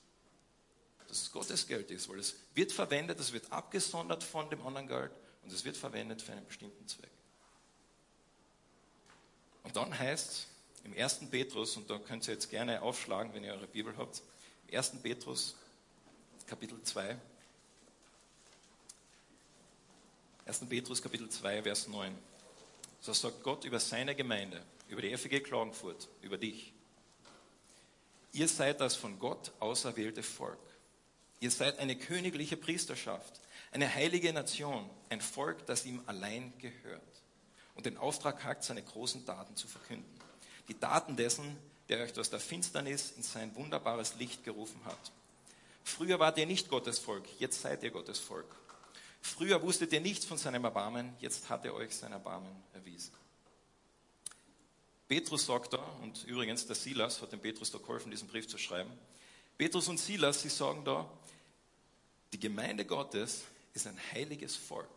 Dass 1.13 1.25
es 1.25 1.31
Gottes 1.31 1.67
Geld 1.67 1.91
ist, 1.91 2.09
weil 2.09 2.21
es 2.21 2.37
wird 2.55 2.73
verwendet, 2.73 3.21
es 3.21 3.35
wird 3.35 3.53
abgesondert 3.53 4.25
von 4.25 4.49
dem 4.49 4.67
anderen 4.67 4.89
Geld 4.89 5.13
und 5.43 5.53
es 5.53 5.63
wird 5.63 5.77
verwendet 5.77 6.23
für 6.23 6.33
einen 6.33 6.47
bestimmten 6.47 6.89
Zweck. 6.89 7.11
Und 9.63 9.77
dann 9.77 9.99
heißt 9.99 10.31
es 10.31 10.47
im 10.85 10.97
1. 10.97 11.29
Petrus, 11.31 11.77
und 11.77 11.91
da 11.91 11.99
könnt 11.99 12.27
ihr 12.27 12.33
jetzt 12.33 12.49
gerne 12.49 12.81
aufschlagen, 12.81 13.35
wenn 13.35 13.45
ihr 13.45 13.53
eure 13.53 13.67
Bibel 13.67 13.95
habt, 13.99 14.23
1. 14.73 15.03
Petrus, 15.03 15.55
Kapitel 16.47 16.83
2. 16.83 17.19
1. 20.47 20.61
Petrus, 20.67 21.03
Kapitel 21.03 21.29
2, 21.29 21.63
Vers 21.63 21.89
9. 21.89 22.19
So 23.03 23.13
sagt 23.13 23.43
Gott 23.43 23.67
über 23.67 23.81
seine 23.81 24.15
Gemeinde, 24.15 24.65
über 24.89 25.03
die 25.03 25.15
FG 25.15 25.41
Klagenfurt, 25.41 26.09
über 26.23 26.39
dich. 26.39 26.73
Ihr 28.33 28.49
seid 28.49 28.81
das 28.81 28.97
von 28.97 29.19
Gott 29.19 29.53
auserwählte 29.61 30.23
Volk. 30.23 30.72
Ihr 31.43 31.51
seid 31.51 31.81
eine 31.81 31.97
königliche 31.97 32.57
Priesterschaft, 32.57 33.41
eine 33.73 33.93
heilige 33.93 34.33
Nation, 34.33 34.89
ein 35.09 35.21
Volk, 35.21 35.67
das 35.67 35.85
ihm 35.85 36.01
allein 36.07 36.53
gehört 36.59 37.03
und 37.75 37.85
den 37.85 37.97
Auftrag 37.97 38.45
hat, 38.45 38.63
seine 38.63 38.81
großen 38.81 39.27
Taten 39.27 39.57
zu 39.57 39.67
verkünden. 39.67 40.09
Die 40.69 40.75
Taten 40.75 41.17
dessen, 41.17 41.59
der 41.89 41.99
euch 41.99 42.17
aus 42.17 42.31
der 42.31 42.39
Finsternis 42.39 43.11
in 43.17 43.25
sein 43.25 43.53
wunderbares 43.57 44.15
Licht 44.21 44.45
gerufen 44.45 44.81
hat. 44.85 45.11
Früher 45.83 46.21
wart 46.21 46.39
ihr 46.39 46.47
nicht 46.47 46.69
Gottes 46.69 47.01
Volk, 47.01 47.25
jetzt 47.41 47.61
seid 47.61 47.83
ihr 47.83 47.91
Gottes 47.91 48.21
Volk. 48.21 48.55
Früher 49.21 49.61
wusstet 49.63 49.93
ihr 49.93 50.01
nichts 50.01 50.25
von 50.25 50.39
seinem 50.39 50.63
Erbarmen, 50.63 51.13
jetzt 51.19 51.51
hat 51.51 51.65
er 51.65 51.75
euch 51.75 51.93
sein 51.97 52.13
Erbarmen 52.13 52.55
erwiesen. 52.73 53.15
Petrus 55.09 55.47
sagt 55.47 55.73
da, 55.73 55.85
und 56.03 56.23
übrigens 56.23 56.69
der 56.69 56.77
Silas 56.77 57.21
hat 57.21 57.33
dem 57.33 57.41
Petrus 57.41 57.73
da 57.73 57.79
geholfen, 57.79 58.13
diesen 58.13 58.29
Brief 58.29 58.47
zu 58.47 58.59
schreiben. 58.59 58.93
Petrus 59.59 59.89
und 59.89 59.99
Silas, 59.99 60.43
sie 60.43 60.49
sagen 60.49 60.85
da, 60.85 61.11
die 62.33 62.41
Gemeinde 62.41 62.85
Gottes 62.85 63.45
ist 63.75 63.87
ein 63.87 63.99
heiliges 64.13 64.57
Volk. 64.57 64.89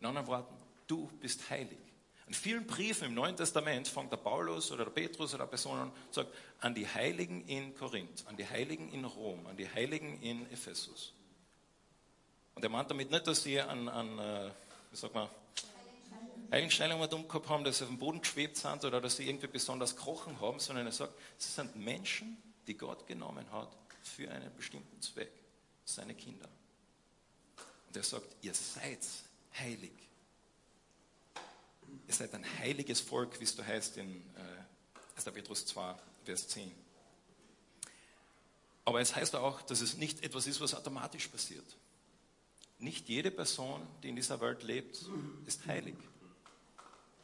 In 0.00 0.06
anderen 0.06 0.26
Worten, 0.26 0.54
du 0.86 1.10
bist 1.20 1.48
heilig. 1.50 1.78
In 2.26 2.34
vielen 2.34 2.66
Briefen 2.66 3.08
im 3.08 3.14
Neuen 3.14 3.36
Testament 3.36 3.86
fängt 3.86 4.10
der 4.10 4.16
Paulus 4.16 4.72
oder 4.72 4.84
der 4.84 4.90
Petrus 4.90 5.32
oder 5.34 5.46
Personen 5.46 5.82
an, 5.82 5.92
sagt 6.10 6.34
an 6.60 6.74
die 6.74 6.86
Heiligen 6.86 7.46
in 7.46 7.74
Korinth, 7.76 8.24
an 8.26 8.36
die 8.36 8.46
Heiligen 8.46 8.92
in 8.92 9.04
Rom, 9.04 9.46
an 9.46 9.56
die 9.56 9.68
Heiligen 9.68 10.20
in 10.20 10.50
Ephesus. 10.50 11.12
Und 12.56 12.64
er 12.64 12.68
meint 12.68 12.90
damit 12.90 13.10
nicht, 13.10 13.26
dass 13.26 13.44
sie 13.44 13.60
an, 13.60 13.88
an 13.88 14.18
äh, 14.18 14.50
wie 14.90 14.96
sagt 14.96 15.14
man, 15.14 15.28
Heiligenstellungen 16.50 17.08
gehabt 17.08 17.48
haben, 17.48 17.64
dass 17.64 17.78
sie 17.78 17.84
auf 17.84 17.90
dem 17.90 17.98
Boden 17.98 18.20
geschwebt 18.20 18.56
sind 18.56 18.84
oder 18.84 19.00
dass 19.00 19.16
sie 19.16 19.28
irgendwie 19.28 19.46
besonders 19.46 19.96
krochen 19.96 20.40
haben, 20.40 20.58
sondern 20.58 20.86
er 20.86 20.92
sagt, 20.92 21.12
sie 21.38 21.50
sind 21.50 21.76
Menschen, 21.76 22.36
die 22.66 22.76
Gott 22.76 23.06
genommen 23.06 23.50
hat 23.52 23.68
für 24.02 24.30
einen 24.30 24.54
bestimmten 24.56 25.00
Zweck, 25.00 25.30
seine 25.86 26.14
Kinder. 26.14 26.48
Und 27.86 27.96
er 27.96 28.02
sagt, 28.02 28.26
ihr 28.42 28.52
seid 28.52 28.98
heilig. 29.58 29.92
Ihr 32.06 32.14
seid 32.14 32.34
ein 32.34 32.44
heiliges 32.58 33.00
Volk, 33.00 33.40
wie 33.40 33.44
es 33.44 33.56
da 33.56 33.64
heißt 33.64 33.96
in 33.96 34.22
äh, 34.34 35.16
1. 35.16 35.24
Petrus 35.32 35.64
2, 35.66 35.94
Vers 36.24 36.48
10. 36.48 36.70
Aber 38.84 39.00
es 39.00 39.16
heißt 39.16 39.34
auch, 39.36 39.62
dass 39.62 39.80
es 39.80 39.96
nicht 39.96 40.22
etwas 40.22 40.46
ist, 40.46 40.60
was 40.60 40.74
automatisch 40.74 41.28
passiert. 41.28 41.64
Nicht 42.78 43.08
jede 43.08 43.30
Person, 43.30 43.86
die 44.02 44.10
in 44.10 44.16
dieser 44.16 44.40
Welt 44.40 44.62
lebt, 44.62 45.04
ist 45.46 45.66
heilig. 45.66 45.96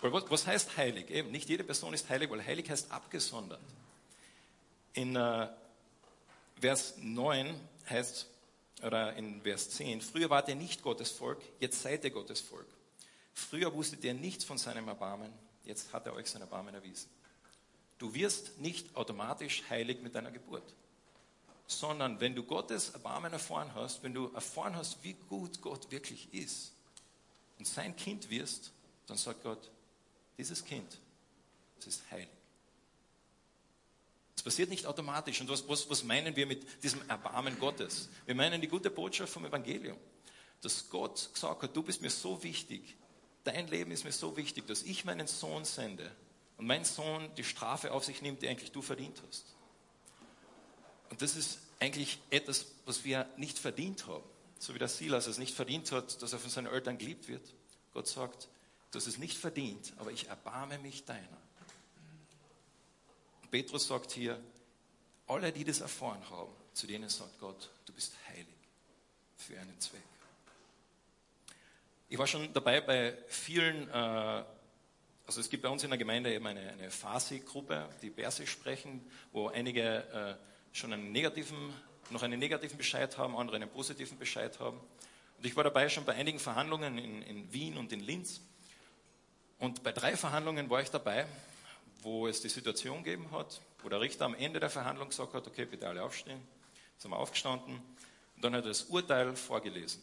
Was, 0.01 0.31
was 0.31 0.47
heißt 0.47 0.77
heilig? 0.77 1.11
Eben, 1.11 1.31
nicht 1.31 1.49
jede 1.49 1.63
Person 1.63 1.95
ist 1.95 2.09
heilig, 2.09 2.31
weil 2.31 2.45
heilig 2.45 2.69
heißt 2.71 2.91
abgesondert. 2.91 3.61
In 4.95 5.15
äh, 5.15 5.49
Vers 6.61 6.95
9 6.99 7.55
heißt, 7.89 8.27
oder 8.83 9.15
in 9.15 9.43
Vers 9.43 9.71
10, 9.71 10.01
früher 10.01 10.31
wart 10.31 10.49
ihr 10.49 10.55
nicht 10.55 10.83
Gottes 10.83 11.11
Volk, 11.11 11.41
jetzt 11.61 11.83
seid 11.83 12.05
ihr 12.05 12.11
Gottes 12.11 12.41
Volk. 12.41 12.67
Früher 13.35 13.73
wusstet 13.73 14.05
ihr 14.05 14.15
nichts 14.15 14.45
von 14.45 14.59
seinem 14.59 14.89
Erbarmen, 14.89 15.33
jetzt 15.65 15.93
hat 15.93 16.07
er 16.07 16.15
euch 16.15 16.29
sein 16.29 16.43
Erbarmen 16.43 16.75
erwiesen. 16.75 17.09
Du 17.99 18.13
wirst 18.15 18.59
nicht 18.59 18.95
automatisch 18.97 19.63
heilig 19.71 20.03
mit 20.03 20.15
deiner 20.15 20.31
Geburt, 20.31 20.75
sondern 21.67 22.21
wenn 22.21 22.35
du 22.35 22.43
Gottes 22.43 22.91
Erbarmen 22.91 23.33
erfahren 23.33 23.73
hast, 23.75 24.03
wenn 24.03 24.13
du 24.15 24.33
erfahren 24.33 24.75
hast, 24.75 25.03
wie 25.05 25.15
gut 25.29 25.61
Gott 25.63 25.91
wirklich 25.91 26.33
ist 26.35 26.73
und 27.59 27.67
sein 27.67 27.95
Kind 27.97 28.29
wirst, 28.29 28.73
dann 29.07 29.17
sagt 29.17 29.43
Gott, 29.43 29.71
dieses 30.37 30.65
Kind, 30.65 30.99
es 31.79 31.87
ist 31.87 32.11
heilig. 32.11 32.42
Es 34.43 34.45
passiert 34.45 34.71
nicht 34.71 34.87
automatisch. 34.87 35.41
Und 35.41 35.49
was, 35.49 35.69
was, 35.69 35.89
was 35.89 36.03
meinen 36.03 36.35
wir 36.35 36.47
mit 36.47 36.83
diesem 36.83 37.09
Erbarmen 37.09 37.57
Gottes? 37.61 38.09
Wir 38.27 38.35
meinen 38.35 38.61
die 38.61 38.67
gute 38.67 38.91
Botschaft 38.91 39.33
vom 39.33 39.45
Evangelium. 39.45 39.97
Dass 40.63 40.91
Gott 40.91 41.31
gesagt 41.33 41.63
hat, 41.63 41.77
du 41.77 41.81
bist 41.81 42.03
mir 42.03 42.11
so 42.11 42.43
wichtig, 42.43 42.97
dein 43.45 43.69
Leben 43.69 43.93
ist 43.93 44.03
mir 44.03 44.11
so 44.11 44.37
wichtig, 44.37 44.67
dass 44.67 44.83
ich 44.83 45.05
meinen 45.05 45.29
Sohn 45.29 45.65
sende 45.65 46.11
und 46.57 46.67
mein 46.67 46.85
Sohn 46.85 47.31
die 47.37 47.45
Strafe 47.45 47.93
auf 47.93 48.05
sich 48.05 48.21
nimmt, 48.21 48.43
die 48.43 48.49
eigentlich 48.49 48.73
du 48.73 48.83
verdient 48.83 49.23
hast. 49.29 49.45
Und 51.09 51.23
das 51.23 51.37
ist 51.37 51.61
eigentlich 51.79 52.19
etwas, 52.31 52.67
was 52.85 53.05
wir 53.05 53.29
nicht 53.37 53.61
verdient 53.61 54.09
haben. 54.09 54.25
So 54.59 54.75
wie 54.75 54.81
der 54.81 54.89
Silas 54.89 55.29
es 55.29 55.39
nicht 55.39 55.55
verdient 55.55 55.93
hat, 55.93 56.21
dass 56.21 56.33
er 56.33 56.41
von 56.41 56.51
seinen 56.51 56.67
Eltern 56.67 56.99
geliebt 56.99 57.29
wird. 57.29 57.55
Gott 57.93 58.09
sagt, 58.09 58.49
du 58.91 58.99
hast 58.99 59.07
es 59.07 59.19
nicht 59.19 59.39
verdient, 59.39 59.93
aber 59.99 60.11
ich 60.11 60.27
erbarme 60.27 60.81
mich 60.81 61.05
deiner. 61.05 61.41
Petrus 63.53 63.87
sagt 63.87 64.13
hier, 64.13 64.41
alle, 65.27 65.53
die 65.53 65.63
das 65.63 65.83
erfahren 65.83 66.23
haben, 66.31 66.51
zu 66.73 66.87
denen 66.87 67.11
sagt 67.11 67.39
Gott, 67.39 67.69
du 67.85 67.93
bist 67.93 68.15
heilig 68.31 68.47
für 69.37 69.61
einen 69.61 69.79
Zweck. 69.79 70.01
Ich 72.09 72.17
war 72.17 72.27
schon 72.27 72.51
dabei 72.55 72.81
bei 72.81 73.15
vielen, 73.29 73.91
äh, 73.91 73.93
also 73.93 75.41
es 75.41 75.51
gibt 75.51 75.63
bei 75.63 75.69
uns 75.69 75.85
in 75.85 75.91
der 75.91 75.99
Gemeinde 75.99 76.33
eben 76.33 76.47
eine, 76.47 76.67
eine 76.67 76.91
Farsi-Gruppe, 76.91 77.91
die 78.01 78.09
Persisch 78.09 78.51
sprechen, 78.51 79.07
wo 79.33 79.49
einige 79.49 80.39
äh, 80.73 80.75
schon 80.75 80.95
einen 80.95 81.13
negativen, 81.13 81.75
noch 82.09 82.23
einen 82.23 82.39
negativen 82.39 82.79
Bescheid 82.79 83.19
haben, 83.19 83.37
andere 83.37 83.57
einen 83.57 83.69
positiven 83.69 84.19
Bescheid 84.19 84.59
haben. 84.61 84.81
Und 85.37 85.45
ich 85.45 85.55
war 85.57 85.65
dabei 85.65 85.91
schon 85.91 86.07
bei 86.07 86.15
einigen 86.15 86.39
Verhandlungen 86.39 86.97
in, 86.97 87.21
in 87.21 87.53
Wien 87.53 87.77
und 87.77 87.93
in 87.93 88.01
Linz. 88.01 88.41
Und 89.59 89.83
bei 89.83 89.93
drei 89.93 90.17
Verhandlungen 90.17 90.71
war 90.71 90.81
ich 90.81 90.91
dabei, 90.91 91.27
wo 92.03 92.27
es 92.27 92.41
die 92.41 92.49
Situation 92.49 93.05
gegeben 93.05 93.31
hat, 93.31 93.61
wo 93.83 93.89
der 93.89 94.01
Richter 94.01 94.25
am 94.25 94.35
Ende 94.35 94.61
der 94.61 94.71
Verhandlung 94.71 95.09
gesagt 95.09 95.35
hat, 95.35 95.47
okay, 95.47 95.65
bitte 95.65 95.89
alle 95.89 96.03
aufstehen. 96.03 96.41
Sind 96.99 97.11
wir 97.11 97.19
aufgestanden. 97.19 97.77
Und 98.37 98.45
dann 98.45 98.55
hat 98.55 98.65
er 98.65 98.69
das 98.69 98.85
Urteil 98.85 99.35
vorgelesen. 99.37 100.03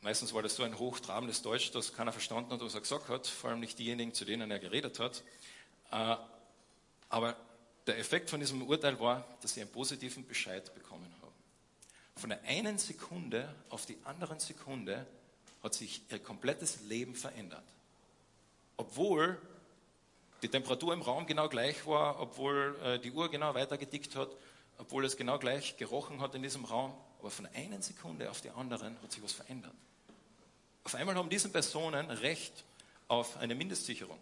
Meistens 0.00 0.34
war 0.34 0.42
das 0.42 0.56
so 0.56 0.64
ein 0.64 0.78
hochtrabendes 0.78 1.42
Deutsch, 1.42 1.70
das 1.70 1.94
keiner 1.94 2.12
verstanden 2.12 2.50
hat, 2.52 2.60
was 2.60 2.74
er 2.74 2.80
gesagt 2.80 3.08
hat, 3.08 3.26
vor 3.26 3.50
allem 3.50 3.60
nicht 3.60 3.78
diejenigen, 3.78 4.12
zu 4.12 4.24
denen 4.24 4.50
er 4.50 4.58
geredet 4.58 4.98
hat. 4.98 5.22
Äh, 5.92 6.16
aber 7.08 7.36
der 7.86 7.98
Effekt 7.98 8.30
von 8.30 8.40
diesem 8.40 8.62
Urteil 8.62 8.98
war, 8.98 9.24
dass 9.42 9.54
sie 9.54 9.60
einen 9.60 9.70
positiven 9.70 10.26
Bescheid 10.26 10.74
bekommen 10.74 11.12
haben. 11.20 11.32
Von 12.16 12.30
der 12.30 12.42
einen 12.44 12.78
Sekunde 12.78 13.54
auf 13.68 13.86
die 13.86 13.98
andere 14.04 14.38
Sekunde 14.40 15.06
hat 15.62 15.74
sich 15.74 16.02
ihr 16.10 16.18
komplettes 16.18 16.80
Leben 16.82 17.14
verändert. 17.14 17.64
Obwohl 18.76 19.40
die 20.42 20.48
Temperatur 20.48 20.92
im 20.92 21.02
Raum 21.02 21.26
genau 21.26 21.48
gleich 21.48 21.86
war, 21.86 22.20
obwohl 22.20 22.76
äh, 22.82 22.98
die 22.98 23.12
Uhr 23.12 23.30
genau 23.30 23.54
weitergedickt 23.54 24.16
hat, 24.16 24.28
obwohl 24.78 25.04
es 25.04 25.16
genau 25.16 25.38
gleich 25.38 25.76
gerochen 25.76 26.20
hat 26.20 26.34
in 26.34 26.42
diesem 26.42 26.64
Raum, 26.64 26.92
aber 27.20 27.30
von 27.30 27.44
der 27.44 27.54
einen 27.54 27.82
Sekunde 27.82 28.30
auf 28.30 28.40
die 28.40 28.50
andere 28.50 28.86
hat 29.02 29.12
sich 29.12 29.22
was 29.22 29.32
verändert. 29.32 29.74
Auf 30.84 30.94
einmal 30.96 31.14
haben 31.14 31.30
diese 31.30 31.48
Personen 31.48 32.10
Recht 32.10 32.64
auf 33.06 33.36
eine 33.36 33.54
Mindestsicherung. 33.54 34.18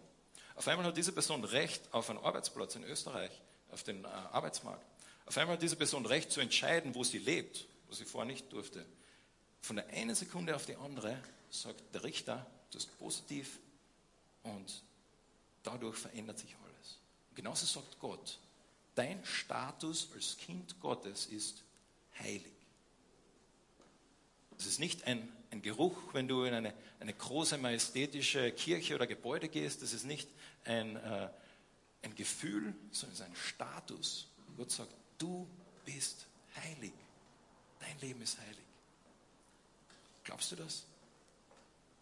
Auf 0.55 0.67
einmal 0.67 0.85
hat 0.85 0.97
diese 0.97 1.11
Person 1.11 1.43
Recht 1.43 1.81
auf 1.91 2.09
einen 2.09 2.19
Arbeitsplatz 2.19 2.75
in 2.75 2.83
Österreich, 2.83 3.31
auf 3.71 3.81
den 3.83 4.03
äh, 4.03 4.07
Arbeitsmarkt. 4.07 4.85
Auf 5.25 5.37
einmal 5.37 5.55
hat 5.55 5.63
diese 5.63 5.75
Person 5.75 6.05
Recht 6.05 6.31
zu 6.31 6.39
entscheiden, 6.39 6.93
wo 6.93 7.03
sie 7.03 7.17
lebt, 7.17 7.65
was 7.87 7.97
sie 7.97 8.05
vorher 8.05 8.31
nicht 8.31 8.51
durfte. 8.53 8.85
Von 9.61 9.77
der 9.77 9.87
einen 9.87 10.13
Sekunde 10.13 10.55
auf 10.55 10.65
die 10.65 10.75
andere 10.75 11.17
sagt 11.49 11.81
der 11.93 12.03
Richter, 12.03 12.45
das 12.71 12.83
ist 12.83 12.99
positiv 12.99 13.59
und 14.43 14.83
dadurch 15.63 15.97
verändert 15.97 16.39
sich 16.39 16.55
alles. 16.63 16.97
Genauso 17.35 17.65
sagt 17.65 17.99
Gott, 17.99 18.39
dein 18.95 19.23
Status 19.25 20.09
als 20.13 20.37
Kind 20.37 20.79
Gottes 20.79 21.25
ist 21.25 21.63
heilig. 22.19 22.51
Es 24.57 24.67
ist 24.67 24.79
nicht 24.79 25.07
ein, 25.07 25.27
ein 25.49 25.61
Geruch, 25.61 25.97
wenn 26.13 26.27
du 26.27 26.43
in 26.43 26.53
eine, 26.53 26.73
eine 26.99 27.13
große 27.13 27.57
majestätische 27.57 28.51
Kirche 28.51 28.93
oder 28.93 29.07
Gebäude 29.07 29.49
gehst. 29.49 29.81
Es 29.81 29.91
ist 29.91 30.05
nicht 30.05 30.29
ein, 30.65 30.97
äh, 30.97 31.29
ein 32.03 32.15
Gefühl, 32.15 32.75
sondern 32.91 33.13
es 33.13 33.19
ist 33.21 33.25
ein 33.25 33.35
Status. 33.35 34.27
Gott 34.57 34.69
sagt, 34.69 34.93
du 35.17 35.47
bist 35.83 36.27
heilig. 36.55 36.93
Dein 37.79 37.99
Leben 38.01 38.21
ist 38.21 38.39
heilig. 38.39 38.65
Glaubst 40.23 40.51
du 40.51 40.55
das? 40.55 40.83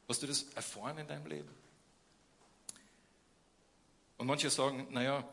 Hast 0.09 0.21
du 0.21 0.27
das 0.27 0.43
erfahren 0.55 0.97
in 0.97 1.07
deinem 1.07 1.27
Leben? 1.27 1.49
Und 4.19 4.27
manche 4.27 4.51
sagen, 4.51 4.87
naja, 4.91 5.27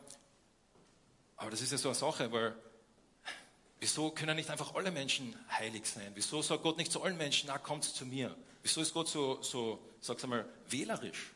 aber 1.35 1.51
das 1.51 1.61
ist 1.61 1.71
ja 1.71 1.77
so 1.77 1.89
eine 1.89 1.95
Sache, 1.95 2.31
weil 2.31 2.55
Wieso 3.79 4.09
können 4.09 4.35
nicht 4.35 4.49
einfach 4.49 4.73
alle 4.73 4.89
Menschen 4.89 5.35
heilig 5.51 5.85
sein? 5.85 6.11
Wieso 6.15 6.41
sagt 6.41 6.63
Gott 6.63 6.77
nicht 6.77 6.91
zu 6.91 7.03
allen 7.03 7.17
Menschen, 7.17 7.47
na 7.47 7.59
kommt 7.59 7.83
zu 7.83 8.05
mir? 8.07 8.35
Wieso 8.63 8.81
ist 8.81 8.91
Gott 8.91 9.07
so, 9.07 9.41
so 9.43 9.79
sag's 10.01 10.23
einmal, 10.23 10.49
wählerisch? 10.67 11.31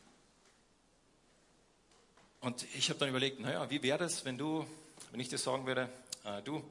Und 2.40 2.64
ich 2.74 2.90
habe 2.90 2.98
dann 2.98 3.10
überlegt, 3.10 3.38
naja, 3.38 3.70
wie 3.70 3.80
wäre 3.84 3.98
das, 3.98 4.24
wenn 4.24 4.36
du, 4.36 4.66
wenn 5.12 5.20
ich 5.20 5.28
dir 5.28 5.38
sagen 5.38 5.66
würde, 5.66 5.88
äh, 6.24 6.42
du, 6.42 6.64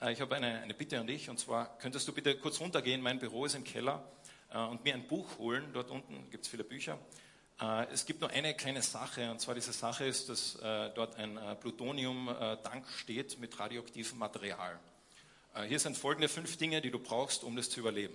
äh, 0.00 0.12
ich 0.12 0.20
habe 0.20 0.34
eine, 0.34 0.60
eine 0.60 0.74
Bitte 0.74 0.98
an 0.98 1.06
dich, 1.06 1.30
und 1.30 1.38
zwar 1.38 1.78
könntest 1.78 2.08
du 2.08 2.12
bitte 2.12 2.36
kurz 2.36 2.58
runtergehen, 2.58 3.00
mein 3.00 3.20
Büro 3.20 3.46
ist 3.46 3.54
im 3.54 3.62
Keller, 3.62 4.04
äh, 4.50 4.58
und 4.58 4.82
mir 4.82 4.94
ein 4.94 5.06
Buch 5.06 5.38
holen, 5.38 5.70
dort 5.72 5.92
unten 5.92 6.28
gibt 6.30 6.44
es 6.46 6.50
viele 6.50 6.64
Bücher. 6.64 6.98
Äh, 7.60 7.86
es 7.92 8.06
gibt 8.06 8.20
nur 8.20 8.30
eine 8.30 8.54
kleine 8.54 8.82
Sache, 8.82 9.30
und 9.30 9.40
zwar 9.40 9.54
diese 9.54 9.72
Sache 9.72 10.04
ist, 10.04 10.28
dass 10.28 10.56
äh, 10.56 10.90
dort 10.94 11.16
ein 11.16 11.36
äh, 11.36 11.54
Plutonium-Tank 11.56 12.86
steht 12.96 13.38
mit 13.38 13.58
radioaktivem 13.58 14.18
Material. 14.18 14.78
Hier 15.68 15.78
sind 15.78 15.98
folgende 15.98 16.30
fünf 16.30 16.56
Dinge, 16.56 16.80
die 16.80 16.90
du 16.90 16.98
brauchst, 16.98 17.44
um 17.44 17.54
das 17.56 17.68
zu 17.68 17.80
überleben. 17.80 18.14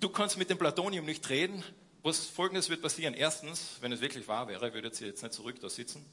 Du 0.00 0.08
kannst 0.08 0.36
mit 0.36 0.50
dem 0.50 0.58
Platonium 0.58 1.04
nicht 1.04 1.28
reden. 1.28 1.62
Was 2.02 2.26
folgendes 2.26 2.68
wird 2.68 2.82
passieren. 2.82 3.14
Erstens, 3.14 3.76
wenn 3.80 3.92
es 3.92 4.00
wirklich 4.00 4.26
wahr 4.26 4.48
wäre, 4.48 4.74
würdet 4.74 5.00
ihr 5.00 5.06
jetzt 5.06 5.22
nicht 5.22 5.32
zurück 5.32 5.60
da 5.60 5.70
sitzen. 5.70 6.04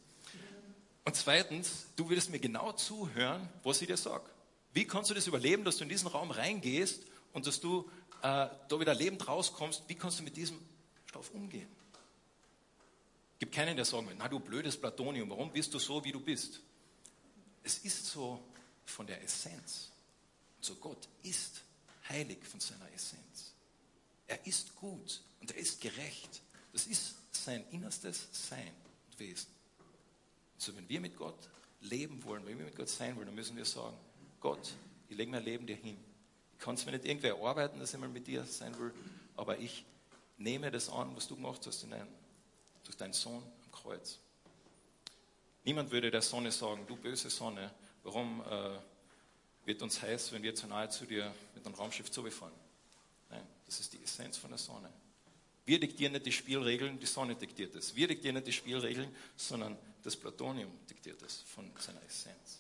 Und 1.04 1.16
zweitens, 1.16 1.88
du 1.96 2.08
würdest 2.08 2.30
mir 2.30 2.38
genau 2.38 2.74
zuhören, 2.74 3.50
was 3.64 3.82
ich 3.82 3.88
dir 3.88 3.98
sage. 3.98 4.30
Wie 4.72 4.86
kannst 4.86 5.10
du 5.10 5.16
das 5.16 5.26
überleben, 5.26 5.64
dass 5.64 5.78
du 5.78 5.84
in 5.84 5.90
diesen 5.90 6.08
Raum 6.08 6.30
reingehst 6.30 7.02
und 7.34 7.48
dass 7.48 7.60
du 7.60 7.90
äh, 8.22 8.50
da 8.68 8.80
wieder 8.80 8.94
lebend 8.94 9.28
rauskommst? 9.28 9.84
Wie 9.88 9.96
kannst 9.96 10.20
du 10.20 10.24
mit 10.24 10.36
diesem 10.38 10.60
Stoff 11.06 11.32
umgehen? 11.32 11.70
gibt 13.40 13.56
keinen, 13.56 13.76
der 13.76 13.86
sagen 13.86 14.08
will, 14.08 14.16
na 14.18 14.28
du 14.28 14.40
blödes 14.40 14.78
Platonium, 14.78 15.30
warum 15.30 15.52
bist 15.52 15.74
du 15.74 15.80
so, 15.80 16.04
wie 16.04 16.12
du 16.12 16.20
bist? 16.20 16.60
Es 17.64 17.80
ist 17.80 18.06
so 18.06 18.44
von 18.86 19.08
der 19.08 19.24
Essenz. 19.24 19.92
So 20.60 20.76
Gott 20.76 21.08
ist 21.24 21.62
heilig 22.10 22.44
von 22.44 22.60
seiner 22.60 22.92
Essenz. 22.92 23.54
Er 24.28 24.46
ist 24.46 24.76
gut 24.76 25.22
und 25.40 25.52
er 25.52 25.58
ist 25.58 25.80
gerecht. 25.80 26.42
Das 26.74 26.86
ist 26.86 27.16
sein 27.32 27.64
innerstes 27.72 28.28
Sein 28.32 28.72
und 29.08 29.20
Wesen. 29.20 29.48
So 30.58 30.76
wenn 30.76 30.88
wir 30.90 31.00
mit 31.00 31.16
Gott 31.16 31.50
leben 31.82 32.22
wollen, 32.26 32.46
wenn 32.46 32.58
wir 32.58 32.66
mit 32.66 32.76
Gott 32.76 32.90
sein 32.90 33.16
wollen, 33.16 33.28
dann 33.28 33.36
müssen 33.36 33.56
wir 33.56 33.66
sagen, 33.66 33.96
Gott, 34.42 34.74
ich 35.08 35.16
lege 35.16 35.32
mein 35.32 35.44
Leben 35.44 35.66
dir 35.66 35.78
hin. 35.78 35.98
Ich 36.60 36.66
kann 36.66 36.76
es 36.76 36.86
mir 36.86 36.92
nicht 36.92 37.06
irgendwer 37.06 37.38
erarbeiten, 37.38 37.80
dass 37.80 37.94
ich 37.94 38.00
mal 38.02 38.10
mit 38.10 38.28
dir 38.28 38.44
sein 38.44 38.78
will, 38.78 38.94
aber 39.38 39.60
ich 39.60 39.86
nehme 40.38 40.70
das 40.70 40.90
an, 40.90 41.16
was 41.16 41.26
du 41.26 41.38
gemacht 41.38 41.66
hast 41.66 41.84
in 41.84 41.92
deinem 41.92 42.10
durch 42.84 42.98
deinen 42.98 43.14
Sohn 43.14 43.42
am 43.64 43.72
Kreuz. 43.72 44.20
Niemand 45.64 45.90
würde 45.92 46.12
der 46.12 46.22
Sonne 46.22 46.52
sagen, 46.52 46.86
du 46.86 46.98
böse 46.98 47.30
Sonne, 47.30 47.72
warum 48.04 48.42
äh, 48.42 48.72
wird 49.64 49.82
uns 49.82 50.02
heiß, 50.02 50.34
wenn 50.34 50.44
wir 50.44 50.54
zu 50.54 50.68
nahe 50.68 50.90
zu 50.90 51.06
dir 51.06 51.34
mit 51.56 51.66
einem 51.66 51.76
Raumschiff 51.76 52.12
zubefahren? 52.12 52.54
Nein, 53.30 53.48
das 53.66 53.80
ist 53.80 53.94
die 53.94 54.04
Essenz 54.04 54.36
von 54.36 54.50
der 54.50 54.60
Sonne. 54.60 54.92
Wir 55.66 55.80
diktieren 55.80 56.12
nicht 56.12 56.26
die 56.26 56.32
Spielregeln, 56.34 57.00
die 57.00 57.06
Sonne 57.06 57.36
diktiert 57.36 57.74
es. 57.76 57.96
Wir 57.96 58.10
diktieren 58.10 58.36
nicht 58.36 58.48
die 58.48 58.54
Spielregeln, 58.54 59.16
sondern 59.38 59.78
das 60.04 60.18
Platonium 60.18 60.72
diktiert 60.90 61.22
es 61.22 61.42
von 61.42 61.72
seiner 61.78 62.04
Essenz. 62.04 62.60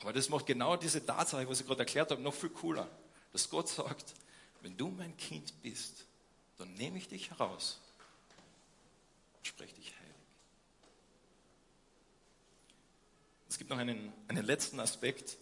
Aber 0.00 0.14
das 0.14 0.30
macht 0.30 0.46
genau 0.46 0.76
diese 0.76 1.04
Tatsache, 1.04 1.46
was 1.46 1.60
ich 1.60 1.66
gerade 1.66 1.80
erklärt 1.80 2.10
habe, 2.10 2.22
noch 2.22 2.34
viel 2.34 2.50
cooler. 2.50 2.88
Dass 3.32 3.48
Gott 3.48 3.68
sagt, 3.68 4.14
wenn 4.60 4.76
du 4.76 4.88
mein 4.88 5.16
Kind 5.16 5.52
bist, 5.62 6.04
dann 6.58 6.72
nehme 6.74 6.98
ich 6.98 7.08
dich 7.08 7.30
heraus 7.30 7.80
sprech 9.42 9.74
dich 9.74 9.92
heilig. 9.98 10.14
Es 13.48 13.58
gibt 13.58 13.70
noch 13.70 13.78
einen, 13.78 14.12
einen 14.28 14.44
letzten 14.44 14.80
Aspekt, 14.80 15.36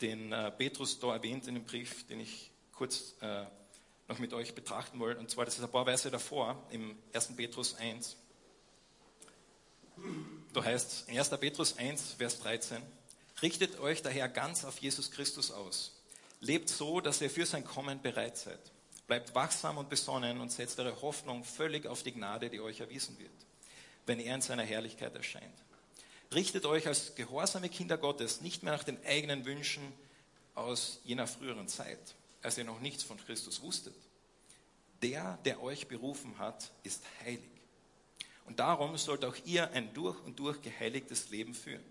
den 0.00 0.32
äh, 0.32 0.50
Petrus 0.52 0.98
da 0.98 1.12
erwähnt 1.12 1.46
in 1.46 1.54
dem 1.54 1.64
Brief, 1.64 2.06
den 2.06 2.20
ich 2.20 2.50
kurz 2.72 3.14
äh, 3.20 3.44
noch 4.08 4.18
mit 4.18 4.32
euch 4.32 4.54
betrachten 4.54 4.98
wollte. 5.00 5.20
Und 5.20 5.30
zwar, 5.30 5.44
das 5.44 5.58
ist 5.58 5.64
ein 5.64 5.70
paar 5.70 5.84
Verse 5.84 6.10
davor, 6.10 6.62
im 6.70 6.96
1. 7.12 7.36
Petrus 7.36 7.74
1. 7.74 8.16
Da 10.52 10.64
heißt 10.64 10.92
es 10.92 11.02
in 11.08 11.18
1. 11.18 11.30
Petrus 11.40 11.76
1, 11.76 12.12
Vers 12.12 12.38
13, 12.40 12.82
richtet 13.42 13.78
euch 13.80 14.02
daher 14.02 14.28
ganz 14.28 14.64
auf 14.64 14.78
Jesus 14.78 15.10
Christus 15.10 15.50
aus. 15.50 15.95
Lebt 16.40 16.68
so, 16.68 17.00
dass 17.00 17.20
ihr 17.20 17.30
für 17.30 17.46
sein 17.46 17.64
Kommen 17.64 18.00
bereit 18.02 18.36
seid. 18.36 18.60
Bleibt 19.06 19.34
wachsam 19.34 19.78
und 19.78 19.88
besonnen 19.88 20.40
und 20.40 20.50
setzt 20.50 20.78
eure 20.80 21.00
Hoffnung 21.00 21.44
völlig 21.44 21.86
auf 21.86 22.02
die 22.02 22.12
Gnade, 22.12 22.50
die 22.50 22.60
euch 22.60 22.80
erwiesen 22.80 23.18
wird, 23.18 23.30
wenn 24.04 24.18
er 24.18 24.34
in 24.34 24.40
seiner 24.40 24.64
Herrlichkeit 24.64 25.14
erscheint. 25.14 25.54
Richtet 26.34 26.66
euch 26.66 26.88
als 26.88 27.14
gehorsame 27.14 27.68
Kinder 27.68 27.98
Gottes 27.98 28.40
nicht 28.40 28.62
mehr 28.62 28.72
nach 28.72 28.84
den 28.84 28.98
eigenen 29.06 29.44
Wünschen 29.44 29.92
aus 30.54 31.00
jener 31.04 31.26
früheren 31.28 31.68
Zeit, 31.68 32.16
als 32.42 32.58
ihr 32.58 32.64
noch 32.64 32.80
nichts 32.80 33.04
von 33.04 33.16
Christus 33.16 33.62
wusstet. 33.62 33.94
Der, 35.02 35.38
der 35.44 35.62
euch 35.62 35.86
berufen 35.86 36.38
hat, 36.38 36.72
ist 36.82 37.04
heilig. 37.24 37.50
Und 38.46 38.58
darum 38.58 38.96
sollt 38.96 39.24
auch 39.24 39.36
ihr 39.44 39.70
ein 39.72 39.92
durch 39.94 40.18
und 40.24 40.38
durch 40.38 40.60
geheiligtes 40.62 41.30
Leben 41.30 41.54
führen. 41.54 41.84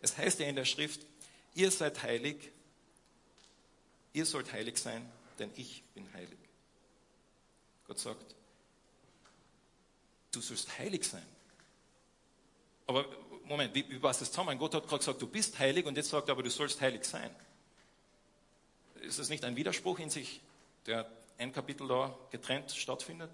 Es 0.00 0.16
heißt 0.16 0.40
ja 0.40 0.46
in 0.46 0.56
der 0.56 0.64
Schrift, 0.64 1.00
ihr 1.54 1.70
seid 1.70 2.02
heilig, 2.02 2.52
ihr 4.12 4.26
sollt 4.26 4.52
heilig 4.52 4.78
sein, 4.78 5.10
denn 5.38 5.50
ich 5.56 5.82
bin 5.94 6.12
heilig. 6.12 6.38
Gott 7.86 7.98
sagt, 7.98 8.34
du 10.30 10.40
sollst 10.40 10.78
heilig 10.78 11.04
sein. 11.04 11.26
Aber 12.86 13.06
Moment, 13.44 13.74
wie, 13.74 13.88
wie 13.88 13.98
passt 13.98 14.20
das 14.20 14.30
zusammen? 14.30 14.58
Gott 14.58 14.74
hat 14.74 14.86
gerade 14.86 14.98
gesagt, 14.98 15.20
du 15.20 15.26
bist 15.26 15.58
heilig 15.58 15.86
und 15.86 15.96
jetzt 15.96 16.10
sagt 16.10 16.28
er 16.28 16.32
aber, 16.32 16.42
du 16.42 16.50
sollst 16.50 16.80
heilig 16.80 17.04
sein. 17.04 17.30
Ist 19.02 19.18
das 19.18 19.28
nicht 19.28 19.44
ein 19.44 19.56
Widerspruch 19.56 19.98
in 19.98 20.10
sich, 20.10 20.40
der 20.86 21.10
ein 21.38 21.52
Kapitel 21.52 21.88
da 21.88 22.16
getrennt 22.30 22.70
stattfindet? 22.70 23.30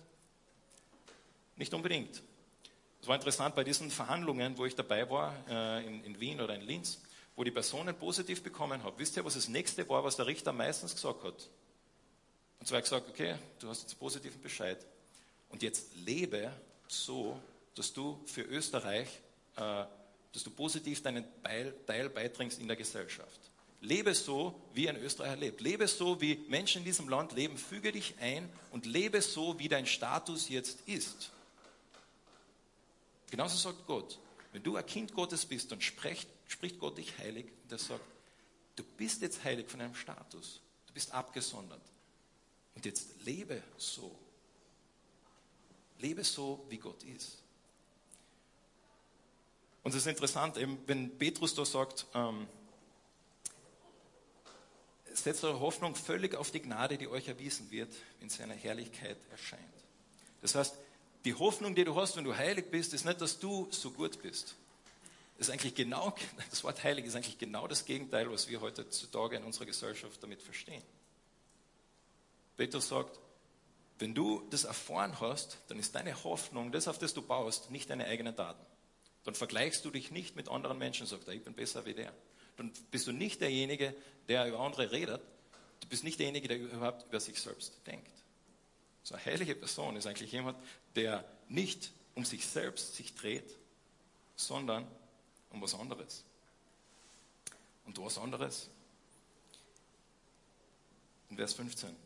Nicht 1.56 1.74
unbedingt. 1.74 2.22
Es 3.02 3.06
war 3.06 3.16
interessant 3.16 3.54
bei 3.54 3.64
diesen 3.64 3.90
Verhandlungen, 3.90 4.56
wo 4.58 4.66
ich 4.66 4.74
dabei 4.74 5.08
war, 5.10 5.34
äh, 5.48 5.86
in, 5.86 6.02
in 6.04 6.20
Wien 6.20 6.40
oder 6.40 6.54
in 6.54 6.62
Linz, 6.62 7.00
wo 7.38 7.44
die 7.44 7.52
Personen 7.52 7.94
positiv 7.94 8.42
bekommen 8.42 8.82
haben, 8.82 8.98
wisst 8.98 9.16
ihr, 9.16 9.24
was 9.24 9.34
das 9.34 9.46
nächste 9.46 9.88
war, 9.88 10.02
was 10.02 10.16
der 10.16 10.26
Richter 10.26 10.52
meistens 10.52 10.92
gesagt 10.92 11.22
hat? 11.22 11.48
Und 12.58 12.66
zwar 12.66 12.80
gesagt, 12.82 13.08
okay, 13.08 13.36
du 13.60 13.68
hast 13.68 13.82
jetzt 13.82 13.96
positiven 13.96 14.40
Bescheid. 14.42 14.84
Und 15.48 15.62
jetzt 15.62 15.94
lebe 16.04 16.52
so, 16.88 17.40
dass 17.76 17.92
du 17.92 18.20
für 18.26 18.42
Österreich, 18.42 19.06
äh, 19.54 19.84
dass 20.32 20.42
du 20.42 20.50
positiv 20.50 21.00
deinen 21.00 21.24
Teil 21.86 22.10
beiträgst 22.10 22.58
in 22.58 22.66
der 22.66 22.76
Gesellschaft. 22.76 23.40
Lebe 23.82 24.16
so, 24.16 24.60
wie 24.74 24.88
ein 24.88 24.96
Österreicher 24.96 25.36
lebt. 25.36 25.60
Lebe 25.60 25.86
so, 25.86 26.20
wie 26.20 26.44
Menschen 26.48 26.78
in 26.78 26.86
diesem 26.86 27.08
Land 27.08 27.30
leben. 27.34 27.56
Füge 27.56 27.92
dich 27.92 28.16
ein 28.20 28.50
und 28.72 28.84
lebe 28.84 29.22
so, 29.22 29.60
wie 29.60 29.68
dein 29.68 29.86
Status 29.86 30.48
jetzt 30.48 30.80
ist. 30.88 31.30
Genauso 33.30 33.56
sagt 33.56 33.86
Gott. 33.86 34.18
Wenn 34.52 34.64
du 34.64 34.74
ein 34.74 34.84
Kind 34.84 35.14
Gottes 35.14 35.46
bist, 35.46 35.70
dann 35.70 35.80
spricht, 35.80 36.28
spricht 36.48 36.80
Gott 36.80 36.98
dich 36.98 37.16
heilig 37.18 37.46
und 37.62 37.70
er 37.70 37.78
sagt, 37.78 38.04
du 38.74 38.82
bist 38.96 39.22
jetzt 39.22 39.44
heilig 39.44 39.68
von 39.68 39.78
deinem 39.78 39.94
Status. 39.94 40.60
Du 40.86 40.94
bist 40.94 41.12
abgesondert. 41.12 41.82
Und 42.74 42.84
jetzt 42.84 43.22
lebe 43.24 43.62
so. 43.76 44.18
Lebe 46.00 46.24
so, 46.24 46.64
wie 46.68 46.78
Gott 46.78 47.02
ist. 47.04 47.38
Und 49.82 49.94
es 49.94 50.02
ist 50.02 50.06
interessant, 50.06 50.56
eben, 50.56 50.78
wenn 50.86 51.16
Petrus 51.18 51.54
da 51.54 51.64
sagt, 51.64 52.06
ähm, 52.14 52.46
setzt 55.12 55.44
eure 55.44 55.60
Hoffnung 55.60 55.94
völlig 55.94 56.34
auf 56.34 56.50
die 56.50 56.60
Gnade, 56.60 56.98
die 56.98 57.08
euch 57.08 57.28
erwiesen 57.28 57.70
wird, 57.70 57.92
in 58.20 58.28
seiner 58.28 58.54
Herrlichkeit 58.54 59.18
erscheint. 59.30 59.62
Das 60.40 60.54
heißt, 60.54 60.76
die 61.24 61.34
Hoffnung, 61.34 61.74
die 61.74 61.84
du 61.84 61.94
hast, 61.96 62.16
wenn 62.16 62.24
du 62.24 62.36
heilig 62.36 62.70
bist, 62.70 62.94
ist 62.94 63.04
nicht, 63.04 63.20
dass 63.20 63.38
du 63.38 63.68
so 63.70 63.90
gut 63.90 64.22
bist. 64.22 64.54
Ist 65.38 65.50
eigentlich 65.50 65.76
genau, 65.76 66.14
das 66.50 66.64
Wort 66.64 66.82
heilig 66.82 67.06
ist 67.06 67.14
eigentlich 67.14 67.38
genau 67.38 67.66
das 67.68 67.84
Gegenteil, 67.84 68.30
was 68.30 68.48
wir 68.48 68.60
heutzutage 68.60 69.36
in 69.36 69.44
unserer 69.44 69.66
Gesellschaft 69.66 70.22
damit 70.22 70.42
verstehen. 70.42 70.82
Petrus 72.56 72.88
sagt, 72.88 73.20
wenn 74.00 74.14
du 74.14 74.46
das 74.50 74.64
erfahren 74.64 75.20
hast, 75.20 75.58
dann 75.68 75.78
ist 75.78 75.94
deine 75.94 76.24
Hoffnung, 76.24 76.72
das, 76.72 76.88
auf 76.88 76.98
das 76.98 77.14
du 77.14 77.22
baust, 77.22 77.70
nicht 77.70 77.88
deine 77.90 78.06
eigenen 78.06 78.34
Daten. 78.34 78.64
Dann 79.24 79.34
vergleichst 79.34 79.84
du 79.84 79.90
dich 79.90 80.10
nicht 80.10 80.36
mit 80.36 80.48
anderen 80.48 80.78
Menschen 80.78 81.02
und 81.02 81.08
sagst, 81.08 81.28
ich 81.28 81.44
bin 81.44 81.54
besser 81.54 81.86
wie 81.86 81.94
der. 81.94 82.12
Dann 82.56 82.72
bist 82.90 83.06
du 83.06 83.12
nicht 83.12 83.40
derjenige, 83.40 83.94
der 84.28 84.46
über 84.46 84.58
andere 84.60 84.90
redet. 84.90 85.20
Du 85.80 85.88
bist 85.88 86.02
nicht 86.02 86.18
derjenige, 86.18 86.48
der 86.48 86.58
überhaupt 86.58 87.06
über 87.06 87.20
sich 87.20 87.40
selbst 87.40 87.80
denkt. 87.86 88.10
So 89.04 89.14
eine 89.14 89.24
heilige 89.24 89.54
Person 89.54 89.96
ist 89.96 90.06
eigentlich 90.06 90.32
jemand, 90.32 90.58
der 90.96 91.24
nicht 91.48 91.92
um 92.14 92.24
sich 92.24 92.46
selbst 92.46 92.96
sich 92.96 93.14
dreht, 93.14 93.56
sondern 94.34 94.86
um 95.50 95.60
was 95.60 95.74
anderes. 95.74 96.24
Und 97.86 97.98
was 97.98 98.18
anderes? 98.18 98.68
In 101.30 101.36
Vers 101.36 101.54
15, 101.54 101.96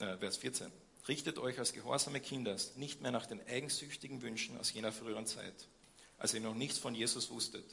äh, 0.00 0.16
Vers 0.16 0.36
14. 0.36 0.70
Richtet 1.06 1.38
euch 1.38 1.58
als 1.58 1.72
gehorsame 1.72 2.20
Kinder 2.20 2.56
nicht 2.76 3.00
mehr 3.00 3.10
nach 3.10 3.26
den 3.26 3.46
eigensüchtigen 3.46 4.20
Wünschen 4.20 4.58
aus 4.58 4.72
jener 4.72 4.92
früheren 4.92 5.26
Zeit, 5.26 5.68
als 6.18 6.34
ihr 6.34 6.40
noch 6.40 6.54
nichts 6.54 6.78
von 6.78 6.94
Jesus 6.94 7.30
wusstet. 7.30 7.64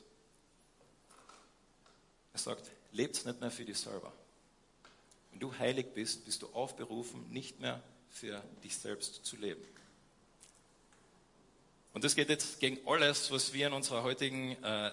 Er 2.34 2.40
sagt, 2.40 2.72
lebt 2.92 3.26
nicht 3.26 3.42
mehr 3.42 3.52
für 3.52 3.66
dich 3.66 3.78
selber. 3.78 4.14
Wenn 5.32 5.40
du 5.40 5.58
heilig 5.58 5.88
bist, 5.94 6.24
bist 6.24 6.42
du 6.42 6.48
aufberufen, 6.48 7.30
nicht 7.30 7.60
mehr 7.60 7.84
für 8.10 8.42
dich 8.64 8.78
selbst 8.78 9.26
zu 9.26 9.36
leben. 9.36 9.62
Und 11.96 12.04
das 12.04 12.14
geht 12.14 12.28
jetzt 12.28 12.60
gegen 12.60 12.78
alles, 12.86 13.32
was 13.32 13.54
wir 13.54 13.68
in 13.68 13.74
unserer 13.74 14.04
heutigen 14.04 14.62
äh, 14.62 14.92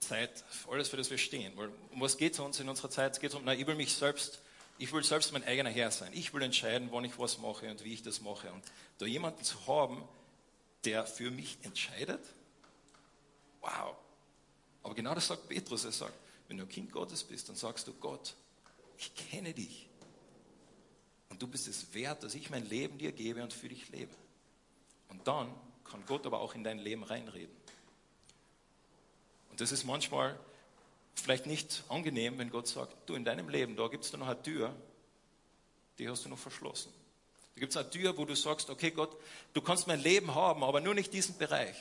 Zeit, 0.00 0.42
alles 0.66 0.88
für 0.88 0.96
das 0.96 1.10
wir 1.10 1.18
stehen. 1.18 1.54
Weil, 1.56 1.68
um 1.90 2.00
was 2.00 2.16
geht 2.16 2.32
es 2.32 2.40
uns 2.40 2.58
in 2.58 2.70
unserer 2.70 2.88
Zeit? 2.88 3.12
Es 3.12 3.20
geht 3.20 3.34
um, 3.34 3.42
na, 3.44 3.52
ich 3.52 3.66
will 3.66 3.74
mich 3.74 3.92
selbst, 3.92 4.40
ich 4.78 4.90
will 4.94 5.04
selbst 5.04 5.30
mein 5.34 5.44
eigener 5.44 5.68
Herr 5.68 5.90
sein. 5.90 6.10
Ich 6.14 6.32
will 6.32 6.40
entscheiden, 6.40 6.88
wann 6.90 7.04
ich 7.04 7.18
was 7.18 7.36
mache 7.36 7.70
und 7.70 7.84
wie 7.84 7.92
ich 7.92 8.02
das 8.02 8.22
mache. 8.22 8.50
Und 8.50 8.64
da 8.96 9.04
jemanden 9.04 9.44
zu 9.44 9.66
haben, 9.66 10.02
der 10.86 11.04
für 11.04 11.30
mich 11.30 11.58
entscheidet, 11.64 12.22
wow. 13.60 13.94
Aber 14.84 14.94
genau 14.94 15.14
das 15.14 15.26
sagt 15.26 15.50
Petrus. 15.50 15.84
Er 15.84 15.92
sagt, 15.92 16.14
wenn 16.48 16.56
du 16.56 16.62
ein 16.62 16.68
Kind 16.70 16.92
Gottes 16.92 17.24
bist, 17.24 17.50
dann 17.50 17.56
sagst 17.56 17.86
du, 17.88 17.92
Gott, 17.92 18.32
ich 18.96 19.14
kenne 19.14 19.52
dich. 19.52 19.86
Und 21.28 21.42
du 21.42 21.46
bist 21.46 21.68
es 21.68 21.92
wert, 21.92 22.22
dass 22.22 22.34
ich 22.34 22.48
mein 22.48 22.66
Leben 22.70 22.96
dir 22.96 23.12
gebe 23.12 23.42
und 23.42 23.52
für 23.52 23.68
dich 23.68 23.90
lebe. 23.90 24.14
Und 25.10 25.28
dann 25.28 25.54
kann 25.84 26.04
Gott 26.06 26.26
aber 26.26 26.40
auch 26.40 26.54
in 26.54 26.64
dein 26.64 26.78
Leben 26.78 27.02
reinreden. 27.02 27.54
Und 29.50 29.60
das 29.60 29.72
ist 29.72 29.84
manchmal 29.84 30.38
vielleicht 31.14 31.46
nicht 31.46 31.84
angenehm, 31.88 32.38
wenn 32.38 32.50
Gott 32.50 32.66
sagt, 32.66 32.96
du 33.06 33.14
in 33.14 33.24
deinem 33.24 33.48
Leben, 33.48 33.76
da 33.76 33.88
gibt 33.88 34.04
es 34.04 34.12
noch 34.12 34.26
eine 34.26 34.42
Tür, 34.42 34.74
die 35.98 36.08
hast 36.08 36.24
du 36.24 36.28
noch 36.28 36.38
verschlossen. 36.38 36.92
Da 37.54 37.60
gibt 37.60 37.72
es 37.72 37.76
eine 37.76 37.90
Tür, 37.90 38.16
wo 38.16 38.24
du 38.24 38.34
sagst, 38.34 38.70
okay 38.70 38.90
Gott, 38.90 39.14
du 39.52 39.60
kannst 39.60 39.86
mein 39.86 40.00
Leben 40.00 40.34
haben, 40.34 40.64
aber 40.64 40.80
nur 40.80 40.94
nicht 40.94 41.12
diesen 41.12 41.36
Bereich. 41.36 41.76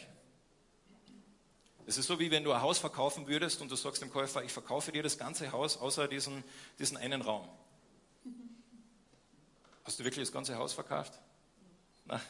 Es 1.88 1.98
ist 1.98 2.08
so, 2.08 2.20
wie 2.20 2.30
wenn 2.30 2.44
du 2.44 2.52
ein 2.52 2.62
Haus 2.62 2.78
verkaufen 2.78 3.28
würdest 3.28 3.62
und 3.62 3.72
du 3.72 3.76
sagst 3.76 4.02
dem 4.02 4.12
Käufer, 4.12 4.44
ich 4.44 4.52
verkaufe 4.52 4.92
dir 4.92 5.04
das 5.04 5.18
ganze 5.18 5.52
Haus 5.52 5.78
außer 5.78 6.08
diesen, 6.08 6.44
diesen 6.78 6.98
einen 6.98 7.22
Raum. 7.22 7.48
Hast 9.84 10.00
du 10.00 10.04
wirklich 10.04 10.26
das 10.26 10.32
ganze 10.32 10.56
Haus 10.56 10.74
verkauft? 10.74 11.14
Na, 12.06 12.22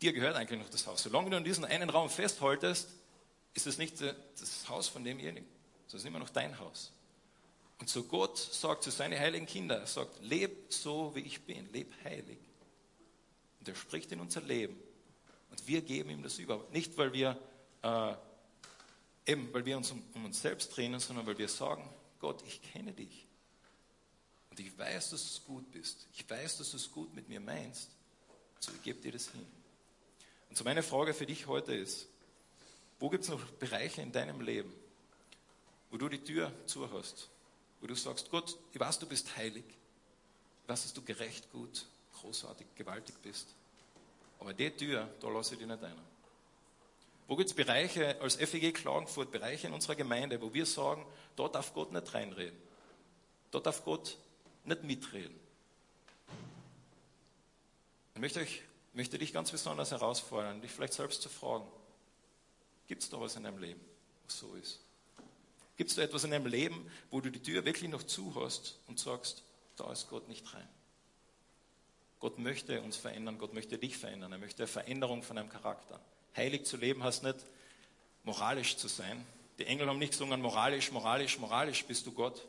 dir 0.00 0.12
gehört 0.12 0.36
eigentlich 0.36 0.60
noch 0.60 0.70
das 0.70 0.86
Haus. 0.86 1.02
Solange 1.02 1.30
du 1.30 1.36
an 1.36 1.44
diesen 1.44 1.64
einen 1.64 1.90
Raum 1.90 2.08
festhaltest, 2.08 2.88
ist 3.54 3.66
es 3.66 3.78
nicht 3.78 4.00
das 4.00 4.68
Haus 4.68 4.88
von 4.88 5.04
demjenigen. 5.04 5.48
Das 5.86 5.94
ist 5.94 6.06
immer 6.06 6.18
noch 6.18 6.30
dein 6.30 6.58
Haus. 6.58 6.92
Und 7.78 7.88
so 7.88 8.04
Gott 8.04 8.38
sagt 8.38 8.82
zu 8.82 8.90
seinen 8.90 9.18
heiligen 9.18 9.46
Kindern, 9.46 9.80
er 9.80 9.86
sagt, 9.86 10.22
leb 10.22 10.72
so, 10.72 11.14
wie 11.14 11.20
ich 11.20 11.40
bin, 11.42 11.70
leb 11.72 11.92
heilig. 12.04 12.38
Und 13.58 13.68
er 13.68 13.74
spricht 13.74 14.12
in 14.12 14.20
unser 14.20 14.42
Leben. 14.42 14.78
Und 15.50 15.66
wir 15.66 15.82
geben 15.82 16.10
ihm 16.10 16.22
das 16.22 16.38
über. 16.38 16.64
Nicht, 16.72 16.96
weil 16.98 17.12
wir, 17.12 17.38
äh, 17.82 18.14
eben, 19.26 19.52
weil 19.52 19.64
wir 19.64 19.76
uns 19.76 19.90
um, 19.90 20.02
um 20.14 20.26
uns 20.26 20.40
selbst 20.40 20.76
drehen, 20.76 20.98
sondern 21.00 21.26
weil 21.26 21.38
wir 21.38 21.48
sagen, 21.48 21.88
Gott, 22.20 22.42
ich 22.46 22.60
kenne 22.62 22.92
dich. 22.92 23.26
Und 24.50 24.60
ich 24.60 24.76
weiß, 24.76 25.10
dass 25.10 25.34
du 25.34 25.52
gut 25.52 25.70
bist. 25.70 26.06
Ich 26.12 26.28
weiß, 26.28 26.58
dass 26.58 26.70
du 26.70 26.76
es 26.76 26.90
gut 26.90 27.14
mit 27.14 27.28
mir 27.28 27.40
meinst. 27.40 27.90
So, 28.58 28.72
ich 28.72 28.82
gebe 28.82 29.00
dir 29.00 29.12
das 29.12 29.30
hin. 29.30 29.46
Und 30.50 30.56
so 30.56 30.64
meine 30.64 30.82
Frage 30.82 31.14
für 31.14 31.26
dich 31.26 31.46
heute 31.46 31.74
ist, 31.74 32.08
wo 32.98 33.08
gibt 33.08 33.24
es 33.24 33.30
noch 33.30 33.42
Bereiche 33.52 34.02
in 34.02 34.12
deinem 34.12 34.40
Leben, 34.40 34.72
wo 35.90 35.96
du 35.96 36.08
die 36.08 36.22
Tür 36.22 36.52
zu 36.66 36.92
hast, 36.92 37.30
wo 37.80 37.86
du 37.86 37.94
sagst, 37.94 38.30
Gott, 38.30 38.58
ich 38.72 38.78
weiß, 38.78 38.98
du 38.98 39.06
bist 39.06 39.36
heilig, 39.36 39.64
ich 39.66 40.68
weiß, 40.68 40.82
dass 40.82 40.92
du 40.92 41.02
gerecht, 41.02 41.50
gut, 41.50 41.86
großartig, 42.20 42.66
gewaltig 42.74 43.14
bist, 43.22 43.54
aber 44.38 44.52
die 44.52 44.70
Tür, 44.70 45.08
da 45.20 45.28
lasse 45.28 45.54
ich 45.54 45.60
dich 45.60 45.68
nicht 45.68 45.82
ein. 45.82 45.94
Wo 47.28 47.36
gibt 47.36 47.48
es 47.48 47.54
Bereiche 47.54 48.20
als 48.20 48.34
FEG 48.34 48.74
Klagenfurt, 48.74 49.30
Bereiche 49.30 49.68
in 49.68 49.72
unserer 49.72 49.94
Gemeinde, 49.94 50.42
wo 50.42 50.52
wir 50.52 50.66
sagen, 50.66 51.06
dort 51.36 51.54
darf 51.54 51.72
Gott 51.72 51.92
nicht 51.92 52.12
reinreden. 52.12 52.58
Dort 53.52 53.66
darf 53.66 53.84
Gott 53.84 54.18
nicht 54.64 54.82
mitreden. 54.82 55.38
Ich 58.14 58.20
möchte, 58.20 58.40
euch, 58.40 58.62
möchte 58.92 59.18
dich 59.18 59.32
ganz 59.32 59.50
besonders 59.50 59.90
herausfordern, 59.90 60.60
dich 60.60 60.70
vielleicht 60.70 60.94
selbst 60.94 61.22
zu 61.22 61.28
fragen, 61.28 61.66
gibt 62.88 63.02
es 63.02 63.10
da 63.10 63.20
was 63.20 63.36
in 63.36 63.44
deinem 63.44 63.58
Leben, 63.58 63.80
was 64.24 64.38
so 64.38 64.54
ist? 64.54 64.80
Gibt 65.76 65.90
es 65.90 65.96
da 65.96 66.02
etwas 66.02 66.24
in 66.24 66.30
deinem 66.30 66.46
Leben, 66.46 66.90
wo 67.10 67.20
du 67.20 67.30
die 67.30 67.42
Tür 67.42 67.64
wirklich 67.64 67.90
noch 67.90 68.02
zu 68.02 68.34
hast 68.34 68.78
und 68.86 68.98
sagst, 68.98 69.42
da 69.76 69.90
ist 69.92 70.08
Gott 70.08 70.28
nicht 70.28 70.52
rein? 70.52 70.68
Gott 72.18 72.38
möchte 72.38 72.82
uns 72.82 72.96
verändern, 72.96 73.38
Gott 73.38 73.54
möchte 73.54 73.78
dich 73.78 73.96
verändern, 73.96 74.32
er 74.32 74.38
möchte 74.38 74.62
eine 74.62 74.68
Veränderung 74.68 75.22
von 75.22 75.36
deinem 75.36 75.48
Charakter. 75.48 75.98
Heilig 76.36 76.66
zu 76.66 76.76
leben 76.76 77.02
heißt 77.02 77.22
nicht, 77.22 77.38
moralisch 78.24 78.76
zu 78.76 78.88
sein. 78.88 79.24
Die 79.58 79.66
Engel 79.66 79.88
haben 79.88 79.98
nicht 79.98 80.12
gesungen, 80.12 80.40
moralisch, 80.40 80.92
moralisch, 80.92 81.38
moralisch 81.38 81.84
bist 81.84 82.06
du 82.06 82.12
Gott. 82.12 82.46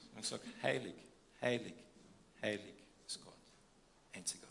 Sondern 0.00 0.22
gesagt, 0.22 0.44
heilig. 0.62 0.94
Heilig, 1.40 1.74
heilig 2.40 2.74
ist 3.06 3.24
Gott. 3.24 3.34
Einzigartig. 4.12 4.50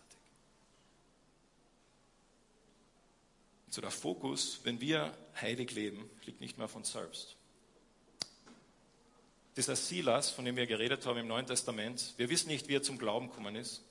Und 3.61 3.61
so 3.71 3.81
der 3.81 3.89
Fokus, 3.89 4.60
wenn 4.63 4.81
wir 4.81 5.17
heilig 5.39 5.71
leben, 5.71 6.10
liegt 6.25 6.41
nicht 6.41 6.57
mehr 6.57 6.65
auf 6.65 6.75
uns 6.75 6.91
selbst. 6.91 7.38
Dieser 9.55 9.75
Silas, 9.75 10.29
von 10.29 10.45
dem 10.45 10.57
wir 10.57 10.67
geredet 10.67 11.05
haben 11.05 11.17
im 11.17 11.27
Neuen 11.27 11.45
Testament, 11.45 12.13
wir 12.17 12.29
wissen 12.29 12.49
nicht, 12.49 12.67
wie 12.67 12.75
er 12.75 12.84
zum 12.84 12.97
Glauben 12.97 13.29
gekommen 13.29 13.55
ist, 13.55 13.81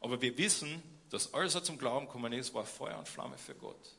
aber 0.00 0.20
wir 0.20 0.36
wissen, 0.38 0.82
dass 1.10 1.34
als 1.34 1.54
er 1.54 1.62
zum 1.62 1.78
Glauben 1.78 2.06
gekommen 2.06 2.32
ist, 2.32 2.52
war 2.52 2.64
Feuer 2.64 2.98
und 2.98 3.08
Flamme 3.08 3.38
für 3.38 3.54
Gott. 3.54 3.96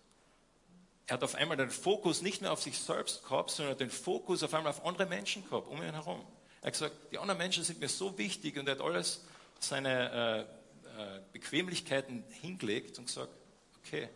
Er 1.08 1.13
hat 1.13 1.23
auf 1.23 1.36
einmal 1.36 1.58
den 1.58 1.71
Fokus 1.71 2.21
nicht 2.21 2.41
mehr 2.41 2.52
auf 2.52 2.62
sich 2.62 2.78
selbst 2.78 3.23
gehabt, 3.23 3.52
sondern 3.52 3.78
den 3.78 3.89
Fokus 3.89 4.43
auf 4.43 4.54
einmal 4.54 4.71
auf 4.71 4.86
andere 4.86 5.08
Menschen 5.08 5.43
gehabt, 5.43 5.69
um 5.69 5.82
ihn 5.82 5.93
herum. 5.93 6.21
Er 6.62 6.67
hat 6.67 6.73
gesagt, 6.73 6.95
die 7.12 7.17
anderen 7.17 7.38
Menschen 7.38 7.63
sind 7.63 7.80
mir 7.80 7.89
so 7.89 8.17
wichtig 8.17 8.58
und 8.58 8.67
er 8.67 8.75
hat 8.75 8.82
alles 8.82 9.23
seine 9.60 10.47
äh, 10.86 11.17
äh, 11.17 11.21
Bequemlichkeiten 11.32 12.23
hingelegt 12.41 12.99
und 12.99 13.06
gesagt, 13.06 13.32
okay, 13.80 14.10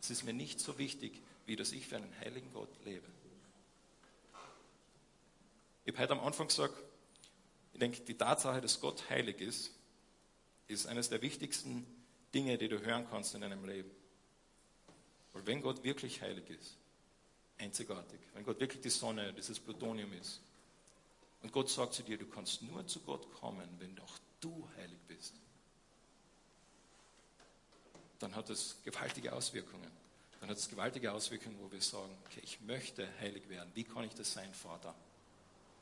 es 0.00 0.10
ist 0.10 0.24
mir 0.24 0.32
nicht 0.32 0.60
so 0.60 0.78
wichtig, 0.78 1.20
wie 1.46 1.56
dass 1.56 1.72
ich 1.72 1.86
für 1.86 1.96
einen 1.96 2.14
heiligen 2.20 2.52
Gott 2.52 2.68
lebe. 2.84 3.06
Ich 5.84 5.92
habe 5.92 6.02
heute 6.02 6.12
am 6.12 6.20
Anfang 6.20 6.48
gesagt, 6.48 6.74
ich 7.72 7.78
denke, 7.78 8.00
die 8.00 8.14
Tatsache, 8.14 8.60
dass 8.60 8.80
Gott 8.80 9.08
heilig 9.08 9.40
ist, 9.40 9.72
ist 10.66 10.86
eines 10.86 11.08
der 11.08 11.22
wichtigsten 11.22 11.86
Dinge, 12.34 12.58
die 12.58 12.68
du 12.68 12.80
hören 12.80 13.06
kannst 13.08 13.34
in 13.34 13.40
deinem 13.40 13.64
Leben. 13.64 13.90
Weil 15.32 15.46
wenn 15.46 15.62
Gott 15.62 15.82
wirklich 15.84 16.20
heilig 16.20 16.50
ist, 16.50 16.76
einzigartig, 17.56 18.20
wenn 18.34 18.44
Gott 18.44 18.60
wirklich 18.60 18.82
die 18.82 18.90
Sonne, 18.90 19.32
dieses 19.32 19.58
Plutonium 19.58 20.12
ist, 20.12 20.40
und 21.42 21.52
Gott 21.52 21.70
sagt 21.70 21.94
zu 21.94 22.02
dir, 22.02 22.18
du 22.18 22.26
kannst 22.26 22.62
nur 22.62 22.86
zu 22.86 23.00
Gott 23.00 23.32
kommen, 23.34 23.68
wenn 23.78 23.98
auch 24.00 24.18
du 24.40 24.68
heilig 24.76 24.98
bist, 25.06 25.34
dann 28.18 28.34
hat 28.34 28.50
das 28.50 28.76
gewaltige 28.84 29.32
Auswirkungen. 29.32 29.90
Dann 30.40 30.50
hat 30.50 30.56
es 30.56 30.68
gewaltige 30.68 31.12
Auswirkungen, 31.12 31.56
wo 31.60 31.70
wir 31.70 31.80
sagen, 31.80 32.16
okay, 32.26 32.40
ich 32.42 32.60
möchte 32.60 33.08
heilig 33.20 33.48
werden. 33.48 33.70
Wie 33.74 33.84
kann 33.84 34.04
ich 34.04 34.14
das 34.14 34.32
sein, 34.32 34.52
Vater? 34.54 34.94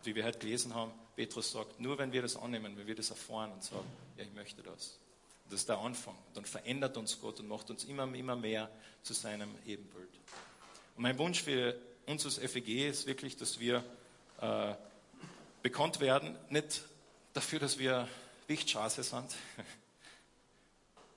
Wie 0.04 0.14
wir 0.14 0.24
heute 0.24 0.38
gelesen 0.38 0.74
haben, 0.74 0.92
Petrus 1.14 1.50
sagt, 1.50 1.80
nur 1.80 1.98
wenn 1.98 2.12
wir 2.12 2.22
das 2.22 2.36
annehmen, 2.36 2.76
wenn 2.76 2.86
wir 2.86 2.94
das 2.94 3.10
erfahren 3.10 3.52
und 3.52 3.62
sagen, 3.62 3.86
ja, 4.16 4.24
ich 4.24 4.32
möchte 4.32 4.62
das. 4.62 4.98
Und 5.44 5.52
das 5.52 5.60
ist 5.60 5.68
der 5.68 5.78
Anfang. 5.78 6.16
Dann 6.34 6.44
verändert 6.44 6.96
uns 6.96 7.20
Gott 7.20 7.40
und 7.40 7.48
macht 7.48 7.70
uns 7.70 7.84
immer, 7.84 8.12
immer 8.14 8.36
mehr 8.36 8.70
zu 9.02 9.14
seinem 9.14 9.50
Ebenbild. 9.66 10.08
Und 10.96 11.02
mein 11.02 11.18
Wunsch 11.18 11.42
für 11.42 11.78
uns 12.06 12.24
als 12.24 12.38
FEG 12.38 12.88
ist 12.88 13.06
wirklich, 13.06 13.36
dass 13.36 13.60
wir 13.60 13.84
äh, 14.40 14.74
bekannt 15.62 16.00
werden, 16.00 16.36
nicht 16.48 16.82
dafür, 17.32 17.58
dass 17.58 17.78
wir 17.78 18.08
Wichtschase 18.46 19.02
sind, 19.02 19.34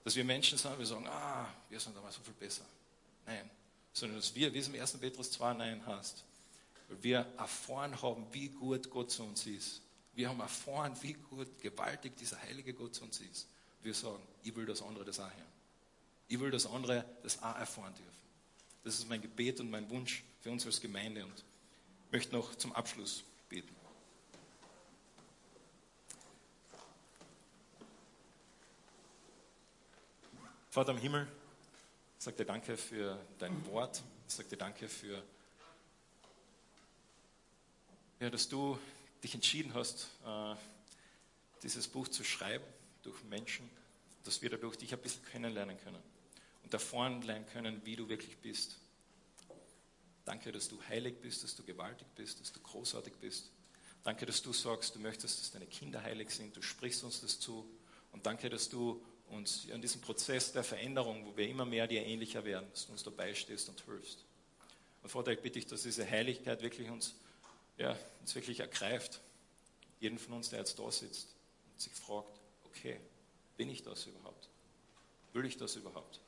dass 0.10 0.16
wir 0.16 0.26
Menschen 0.26 0.58
sind, 0.58 0.76
wir 0.80 0.88
sagen, 0.88 1.06
ah, 1.06 1.46
wir 1.70 1.80
sind 1.80 1.96
aber 1.96 2.12
so 2.12 2.20
viel 2.22 2.34
besser. 2.34 2.66
Nein, 3.28 3.48
sondern 3.94 4.18
dass 4.18 4.34
wir, 4.34 4.52
wie 4.52 4.58
es 4.58 4.68
im 4.68 4.74
1. 4.74 4.94
Petrus 4.98 5.30
2, 5.30 5.54
Nein 5.54 5.86
heißt, 5.86 6.24
wir 7.00 7.28
erfahren 7.38 8.02
haben, 8.02 8.26
wie 8.32 8.50
gut 8.50 8.90
Gott 8.90 9.12
zu 9.12 9.22
uns 9.22 9.46
ist. 9.46 9.84
Wir 10.16 10.30
haben 10.30 10.40
erfahren, 10.40 10.98
wie 11.02 11.14
gut, 11.14 11.62
gewaltig 11.62 12.18
dieser 12.18 12.42
heilige 12.42 12.74
Gott 12.74 12.96
zu 12.96 13.04
uns 13.04 13.20
ist. 13.20 13.50
Wir 13.84 13.94
sagen, 13.94 14.24
ich 14.42 14.56
will 14.56 14.66
das 14.66 14.82
andere 14.82 15.06
das 15.06 15.20
auch 15.20 15.26
hören. 15.26 15.54
Ich 16.28 16.40
will 16.40 16.50
das 16.50 16.66
andere 16.66 17.06
das 17.22 17.44
auch 17.44 17.56
erfahren 17.56 17.94
dürfen. 17.94 18.12
Das 18.84 18.96
ist 18.96 19.08
mein 19.08 19.22
Gebet 19.22 19.60
und 19.60 19.70
mein 19.70 19.88
Wunsch 19.92 20.24
für 20.42 20.50
uns 20.50 20.66
als 20.66 20.82
Gemeinde 20.82 21.24
und 21.24 21.44
möchte 22.12 22.36
noch 22.36 22.56
zum 22.56 22.74
Abschluss 22.74 23.24
beten. 23.48 23.76
Vater 30.72 30.92
im 30.92 31.00
Himmel, 31.00 31.28
ich 32.20 32.24
sage 32.24 32.38
dir 32.38 32.46
danke 32.46 32.78
für 32.78 33.20
dein 33.40 33.66
Wort. 33.66 34.04
Ich 34.28 34.36
sage 34.36 34.50
dir 34.50 34.58
danke 34.58 34.88
für, 34.88 35.24
ja, 38.20 38.30
dass 38.30 38.48
du 38.48 38.78
dich 39.24 39.34
entschieden 39.34 39.74
hast, 39.74 40.10
äh, 40.24 40.54
dieses 41.64 41.88
Buch 41.88 42.08
zu 42.08 42.24
schreiben 42.24 42.64
durch 43.02 43.24
Menschen, 43.24 43.68
dass 44.24 44.44
wir 44.44 44.52
dadurch 44.52 44.76
dich 44.76 44.94
ein 44.94 45.02
bisschen 45.02 45.26
kennenlernen 45.26 45.76
können 45.80 46.04
und 46.64 46.72
erfahren 46.72 47.24
lernen 47.24 47.48
können, 47.48 47.84
wie 47.84 47.96
du 47.96 48.08
wirklich 48.08 48.38
bist. 48.38 48.78
Danke, 50.24 50.52
dass 50.52 50.70
du 50.70 50.80
heilig 50.88 51.16
bist, 51.20 51.44
dass 51.44 51.56
du 51.56 51.64
gewaltig 51.64 52.06
bist, 52.14 52.42
dass 52.42 52.52
du 52.52 52.60
großartig 52.60 53.14
bist. 53.16 53.50
Danke, 54.04 54.28
dass 54.28 54.44
du 54.44 54.54
sagst, 54.54 54.94
du 54.94 55.00
möchtest, 55.00 55.42
dass 55.42 55.52
deine 55.52 55.66
Kinder 55.66 56.04
heilig 56.04 56.30
sind. 56.30 56.56
Du 56.56 56.62
sprichst 56.62 57.04
uns 57.04 57.22
das 57.22 57.40
zu. 57.40 57.68
Und 58.12 58.28
danke, 58.28 58.52
dass 58.52 58.70
du 58.70 59.04
uns 59.30 59.66
in 59.66 59.82
diesem 59.82 60.02
Prozess 60.02 60.52
der 60.52 60.64
Veränderung, 60.64 61.26
wo 61.26 61.36
wir 61.38 61.48
immer 61.48 61.66
mehr 61.66 61.88
dir 61.88 62.06
ähnlicher 62.06 62.44
werden, 62.46 62.68
dass 62.72 62.88
du 62.88 62.92
uns 62.92 63.04
dabei 63.04 63.34
stehst 63.34 63.70
und 63.70 63.82
hilfst. 63.86 64.26
Und 65.02 65.10
Vater, 65.10 65.32
ich 65.32 65.40
bitte 65.40 65.60
dich, 65.60 65.68
dass 65.68 65.84
diese 65.84 66.10
Heiligkeit 66.10 66.62
wirklich 66.62 66.90
uns, 66.90 67.16
ja, 67.78 67.98
uns 68.20 68.36
wirklich 68.36 68.60
ergreift. 68.60 69.22
Jeden 70.00 70.18
von 70.18 70.34
uns, 70.34 70.50
der 70.50 70.60
jetzt 70.60 70.78
da 70.80 70.92
sitzt 70.92 71.36
und 71.72 71.80
sich 71.80 71.94
fragt, 71.94 72.40
okay, 72.66 73.00
bin 73.58 73.70
ich 73.70 73.84
das 73.84 74.06
überhaupt? 74.06 74.50
Will 75.34 75.46
ich 75.46 75.58
das 75.58 75.76
überhaupt? 75.76 76.20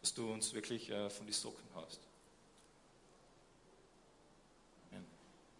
Dass 0.00 0.14
du 0.14 0.30
uns 0.32 0.52
wirklich 0.52 0.90
äh, 0.90 1.08
von 1.10 1.26
die 1.26 1.32
Socken 1.32 1.66
hast. 1.74 2.00